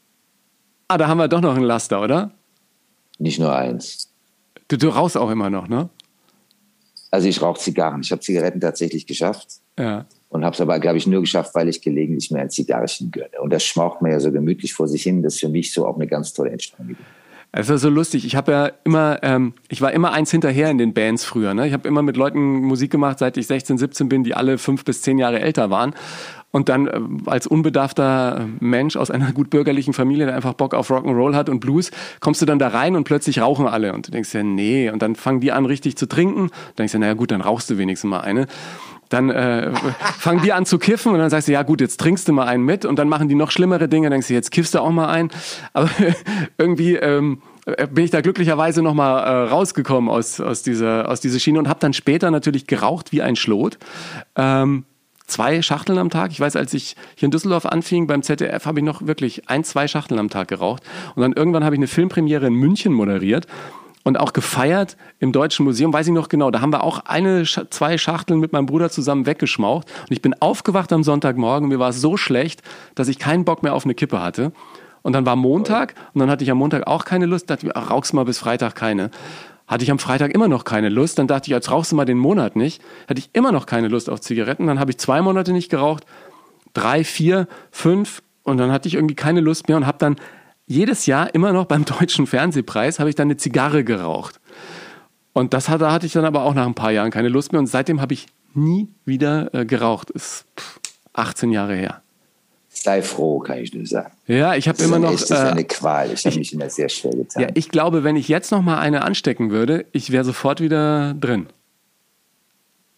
[0.89, 2.33] Ah, da haben wir doch noch ein Laster, oder?
[3.19, 4.13] Nicht nur eins.
[4.69, 5.89] Du, du rauchst auch immer noch, ne?
[7.13, 8.01] Also ich rauche Zigarren.
[8.03, 9.61] Ich habe Zigaretten tatsächlich geschafft.
[9.79, 10.07] Ja.
[10.31, 13.41] Und habe es aber, glaube ich, nur geschafft, weil ich gelegentlich mir ein Zigarrchen gönne.
[13.43, 15.23] Und das schmaucht mir ja so gemütlich vor sich hin.
[15.23, 16.97] Das ist für mich so auch eine ganz tolle Entspannung.
[17.55, 18.25] Es war so lustig.
[18.25, 21.53] Ich habe ja immer, ähm, ich war immer eins hinterher in den Bands früher.
[21.53, 21.67] Ne?
[21.67, 24.85] Ich habe immer mit Leuten Musik gemacht, seit ich 16, 17 bin, die alle fünf
[24.87, 25.95] bis zehn Jahre älter waren.
[26.53, 30.91] Und dann äh, als unbedarfter Mensch aus einer gut bürgerlichen Familie, der einfach Bock auf
[30.91, 31.91] Rock'n'Roll hat und Blues,
[32.21, 33.93] kommst du dann da rein und plötzlich rauchen alle.
[33.93, 34.91] Und du denkst ja, nee.
[34.91, 36.51] Und dann fangen die an, richtig zu trinken.
[36.51, 38.47] Dann denkst du, naja gut, dann rauchst du wenigstens mal eine
[39.13, 39.71] dann äh,
[40.19, 42.47] fangen die an zu kiffen und dann sagst du, ja gut, jetzt trinkst du mal
[42.47, 44.81] einen mit und dann machen die noch schlimmere Dinge, dann denkst du, jetzt kiffst du
[44.81, 45.31] auch mal ein.
[45.73, 45.91] Aber
[46.59, 47.43] irgendwie ähm,
[47.91, 51.81] bin ich da glücklicherweise nochmal äh, rausgekommen aus, aus, dieser, aus dieser Schiene und habe
[51.81, 53.79] dann später natürlich geraucht wie ein Schlot.
[54.37, 54.85] Ähm,
[55.33, 56.31] zwei Schachteln am Tag.
[56.31, 59.65] Ich weiß, als ich hier in Düsseldorf anfing beim ZDF, habe ich noch wirklich ein,
[59.65, 60.83] zwei Schachteln am Tag geraucht.
[61.15, 63.47] Und dann irgendwann habe ich eine Filmpremiere in München moderiert
[64.05, 66.51] und auch gefeiert im Deutschen Museum, weiß ich noch genau.
[66.51, 69.87] Da haben wir auch eine, zwei Schachteln mit meinem Bruder zusammen weggeschmaucht.
[70.03, 71.69] Und ich bin aufgewacht am Sonntagmorgen.
[71.69, 72.63] Mir war es so schlecht,
[72.95, 74.53] dass ich keinen Bock mehr auf eine Kippe hatte.
[75.03, 77.51] Und dann war Montag und dann hatte ich am Montag auch keine Lust.
[77.51, 79.11] Da dachte ich, ach, rauchst mal bis Freitag keine.
[79.67, 81.19] Hatte ich am Freitag immer noch keine Lust.
[81.19, 82.83] Dann dachte ich, jetzt rauchst du mal den Monat nicht.
[83.09, 84.67] Hatte ich immer noch keine Lust auf Zigaretten.
[84.67, 86.05] Dann habe ich zwei Monate nicht geraucht.
[86.75, 88.23] Drei, vier, fünf.
[88.43, 90.17] Und dann hatte ich irgendwie keine Lust mehr und habe dann
[90.67, 94.41] jedes Jahr immer noch beim Deutschen Fernsehpreis habe ich dann eine Zigarre geraucht.
[95.33, 97.61] Und das hatte, hatte ich dann aber auch nach ein paar Jahren keine Lust mehr.
[97.61, 100.11] Und seitdem habe ich nie wieder äh, geraucht.
[100.11, 100.81] Ist pff,
[101.15, 102.02] 18 Jahre her.
[102.75, 104.13] Sei froh, kann ich nur sagen.
[104.27, 105.13] Ja, ich habe immer noch.
[105.13, 106.11] Echt, das ist eine äh, Qual.
[106.13, 107.43] Ich habe mich immer sehr schwer getan.
[107.43, 111.15] Ja, ich glaube, wenn ich jetzt noch mal eine anstecken würde, ich wäre sofort wieder
[111.15, 111.47] drin.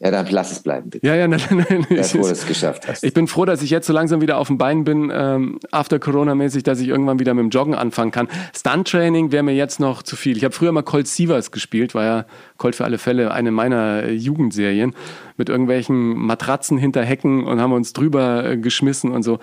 [0.05, 1.07] Ja, dann lass es bleiben, bitte.
[1.07, 1.67] Ja, ja, nein, nein.
[1.69, 1.81] nein.
[1.89, 3.05] Ich bin froh, dass du es geschafft hast.
[3.05, 5.99] Ich bin froh, dass ich jetzt so langsam wieder auf dem Bein bin, ähm, after
[5.99, 8.29] Corona-mäßig, dass ich irgendwann wieder mit dem Joggen anfangen kann.
[8.55, 10.37] Stunt-Training wäre mir jetzt noch zu viel.
[10.37, 12.27] Ich habe früher mal Colt Sievers gespielt, war ja
[12.59, 14.95] Colt für alle Fälle eine meiner Jugendserien,
[15.39, 19.39] mit irgendwelchen Matratzen hinter Hecken und haben uns drüber äh, geschmissen und so.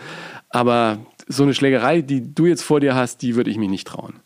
[0.49, 3.87] Aber so eine Schlägerei, die du jetzt vor dir hast, die würde ich mich nicht
[3.87, 4.19] trauen.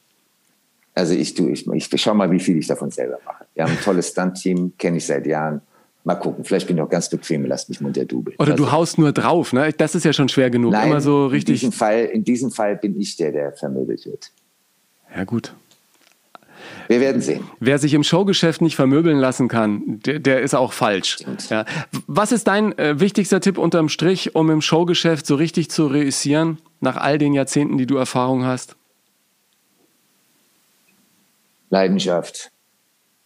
[0.96, 3.46] Also ich, du, ich, ich schau mal, wie viel ich davon selber mache.
[3.54, 5.62] Wir haben ein tolles Stunt-Team, kenne ich seit Jahren
[6.06, 8.36] Mal gucken, vielleicht bin ich auch ganz bequem, lass mich munter dubeln.
[8.38, 9.74] Oder also, du haust nur drauf, ne?
[9.76, 10.72] Das ist ja schon schwer genug.
[10.72, 11.64] Nein, Immer so richtig.
[11.64, 14.32] In diesem, Fall, in diesem Fall bin ich der, der vermöbelt wird.
[15.16, 15.56] Ja, gut.
[16.88, 17.47] Wir werden sehen.
[17.60, 21.18] Wer sich im Showgeschäft nicht vermöbeln lassen kann, der, der ist auch falsch.
[21.49, 21.66] Ja.
[22.06, 26.60] Was ist dein äh, wichtigster Tipp unterm Strich, um im Showgeschäft so richtig zu reüssieren,
[26.82, 28.76] nach all den Jahrzehnten, die du Erfahrung hast?
[31.72, 32.51] Leidenschaft.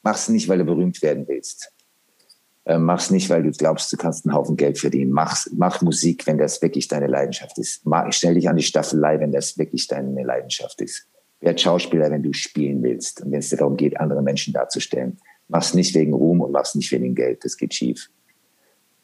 [0.01, 1.73] Mach's nicht, weil du berühmt werden willst.
[2.70, 5.11] Äh, mach's nicht, weil du glaubst, du kannst einen Haufen Geld verdienen.
[5.11, 7.84] Mach's, mach Musik, wenn das wirklich deine Leidenschaft ist.
[7.84, 11.07] Mach, stell dich an die Staffelei, wenn das wirklich deine Leidenschaft ist.
[11.41, 15.17] Werd Schauspieler, wenn du spielen willst und wenn es dir darum geht, andere Menschen darzustellen.
[15.47, 17.43] Mach's nicht wegen Ruhm und mach's nicht wegen Geld.
[17.43, 18.11] Das geht schief.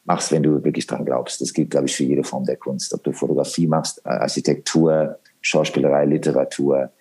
[0.04, 1.40] Mach's, wenn du wirklich dran glaubst.
[1.40, 2.94] Das gilt, glaube ich, für jede Form der Kunst.
[2.94, 6.92] Ob du Fotografie machst, Architektur, Schauspielerei, Literatur.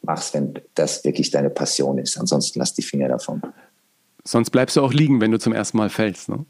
[0.00, 2.16] Mach's, wenn das wirklich deine Passion ist.
[2.16, 3.42] Ansonsten lass die Finger davon.
[4.26, 6.28] Sonst bleibst du auch liegen, wenn du zum ersten Mal fällst.
[6.28, 6.44] Ne?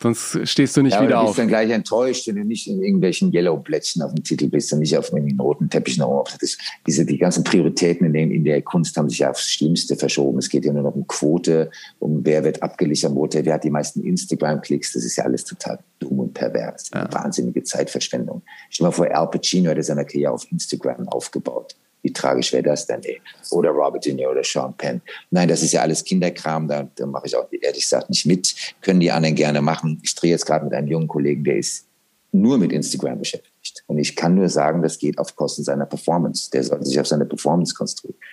[0.00, 1.36] Sonst stehst du nicht ja, wieder du bist auf.
[1.36, 4.96] dann gleich enttäuscht, wenn du nicht in irgendwelchen Yellow-Plättchen auf dem Titel bist und nicht
[4.98, 8.96] auf den roten Teppich noch das, diese, Die ganzen Prioritäten in, den, in der Kunst
[8.96, 10.38] haben sich ja aufs Schlimmste verschoben.
[10.38, 11.70] Es geht ja nur noch um Quote,
[12.00, 14.92] um wer wird Hotel, wer hat die meisten Instagram-Klicks.
[14.92, 16.90] Das ist ja alles total dumm und pervers.
[16.92, 17.10] Ja.
[17.12, 18.42] Wahnsinnige Zeitverschwendung.
[18.68, 21.76] Stell dir mal vor, Al Pacino hätte seine Karriere auf Instagram aufgebaut.
[22.04, 23.20] Wie tragisch wäre das denn, ey?
[23.50, 25.00] Oder Robert De Niro oder Sean Penn.
[25.30, 28.54] Nein, das ist ja alles Kinderkram, da, da mache ich auch ehrlich gesagt nicht mit.
[28.82, 30.00] Können die anderen gerne machen.
[30.02, 31.86] Ich drehe jetzt gerade mit einem jungen Kollegen, der ist
[32.30, 33.84] nur mit Instagram beschäftigt.
[33.86, 36.50] Und ich kann nur sagen, das geht auf Kosten seiner Performance.
[36.50, 37.74] Der sollte sich auf seine Performance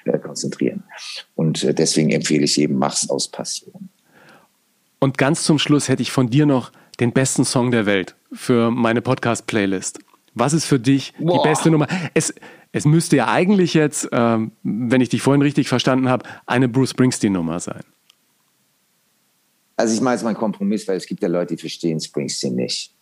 [0.05, 0.83] äh, konzentrieren.
[1.35, 3.89] Und äh, deswegen empfehle ich jedem, mach's aus Passion.
[4.99, 8.69] Und ganz zum Schluss hätte ich von dir noch den besten Song der Welt für
[8.69, 9.99] meine Podcast-Playlist.
[10.33, 11.37] Was ist für dich Boah.
[11.37, 11.87] die beste Nummer?
[12.13, 12.33] Es,
[12.71, 16.91] es müsste ja eigentlich jetzt, ähm, wenn ich dich vorhin richtig verstanden habe, eine Bruce
[16.91, 17.83] Springsteen-Nummer sein.
[19.75, 22.55] Also ich mache jetzt mal einen Kompromiss, weil es gibt ja Leute, die verstehen Springsteen
[22.55, 22.93] nicht.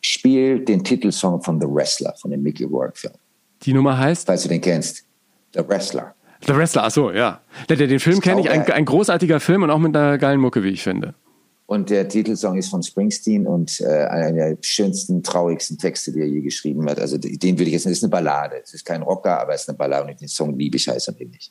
[0.00, 3.14] Spiel den Titelsong von The Wrestler, von dem Mickey Rourke-Film.
[3.62, 4.26] Die Nummer heißt?
[4.26, 5.04] Falls du den kennst.
[5.54, 6.14] The Wrestler.
[6.44, 7.40] The Wrestler, ach so, ja.
[7.68, 10.64] Den, den Film kenne ich, ein, ein großartiger Film und auch mit einer geilen Mucke,
[10.64, 11.14] wie ich finde.
[11.66, 16.26] Und der Titelsong ist von Springsteen und äh, einer der schönsten, traurigsten Texte, die er
[16.26, 17.00] je geschrieben hat.
[17.00, 18.60] Also den würde ich jetzt, das ist eine Ballade.
[18.62, 21.08] Es ist kein Rocker, aber es ist eine Ballade und den Song liebe ich heiß
[21.08, 21.50] und ähnlich.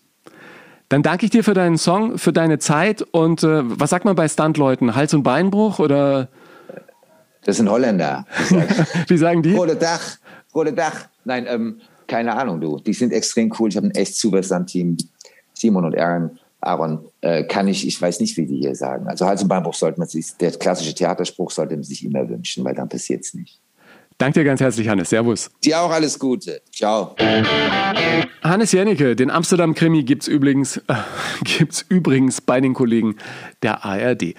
[0.90, 4.16] Dann danke ich dir für deinen Song, für deine Zeit und äh, was sagt man
[4.16, 4.94] bei Stuntleuten?
[4.94, 6.28] Hals- und Beinbruch oder?
[7.46, 8.26] Das sind Holländer.
[9.08, 9.56] Wie sagen die?
[9.56, 10.18] Rote Dach,
[10.54, 11.08] rote Dach.
[11.24, 12.78] Nein, ähm, keine Ahnung, du.
[12.78, 13.70] Die sind extrem cool.
[13.70, 14.98] Ich habe ein echt super Stunt-Team.
[15.54, 16.38] Simon und Aaron.
[16.62, 19.08] Aaron, äh, kann ich, ich weiß nicht, wie die hier sagen.
[19.08, 22.64] Also Hals- und Beinbruch sollte man sich, der klassische Theaterspruch sollte man sich immer wünschen,
[22.64, 23.60] weil dann passiert es nicht.
[24.22, 25.10] Danke dir ganz herzlich, Hannes.
[25.10, 25.50] Servus.
[25.64, 26.62] Dir auch alles Gute.
[26.72, 27.16] Ciao.
[28.44, 30.94] Hannes Jennecke, den Amsterdam-Krimi gibt's übrigens, äh,
[31.44, 33.16] gibt's übrigens bei den Kollegen
[33.64, 34.36] der ARD.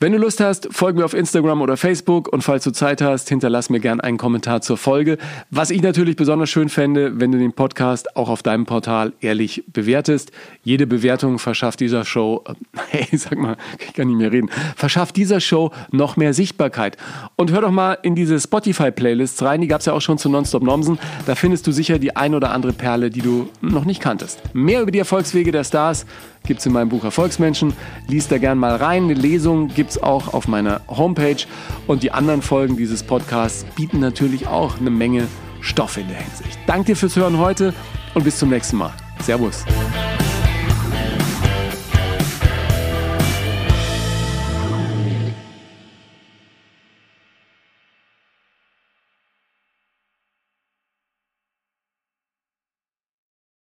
[0.00, 3.28] Wenn du Lust hast, folg mir auf Instagram oder Facebook und falls du Zeit hast,
[3.28, 5.18] hinterlass mir gern einen Kommentar zur Folge.
[5.50, 9.64] Was ich natürlich besonders schön fände, wenn du den Podcast auch auf deinem Portal ehrlich
[9.66, 10.30] bewertest.
[10.62, 12.44] Jede Bewertung verschafft dieser Show,
[12.90, 16.96] hey, sag mal, ich kann nicht mehr reden, verschafft dieser Show noch mehr Sichtbarkeit.
[17.34, 20.62] Und hör doch mal in diese Spotify-Playlists rein, die gab's ja auch schon zu Nonstop
[20.62, 20.98] Nomsen.
[21.26, 24.40] Da findest du sicher die ein oder andere Perle, die du noch nicht kanntest.
[24.54, 26.06] Mehr über die Erfolgswege der Stars
[26.48, 27.74] gibt es in meinem Buch Erfolgsmenschen.
[28.08, 29.04] Lies da gern mal rein.
[29.04, 31.46] Eine Lesung gibt es auch auf meiner Homepage.
[31.86, 35.28] Und die anderen Folgen dieses Podcasts bieten natürlich auch eine Menge
[35.60, 36.58] Stoff in der Hinsicht.
[36.66, 37.74] Danke dir fürs Hören heute
[38.14, 38.92] und bis zum nächsten Mal.
[39.20, 39.64] Servus.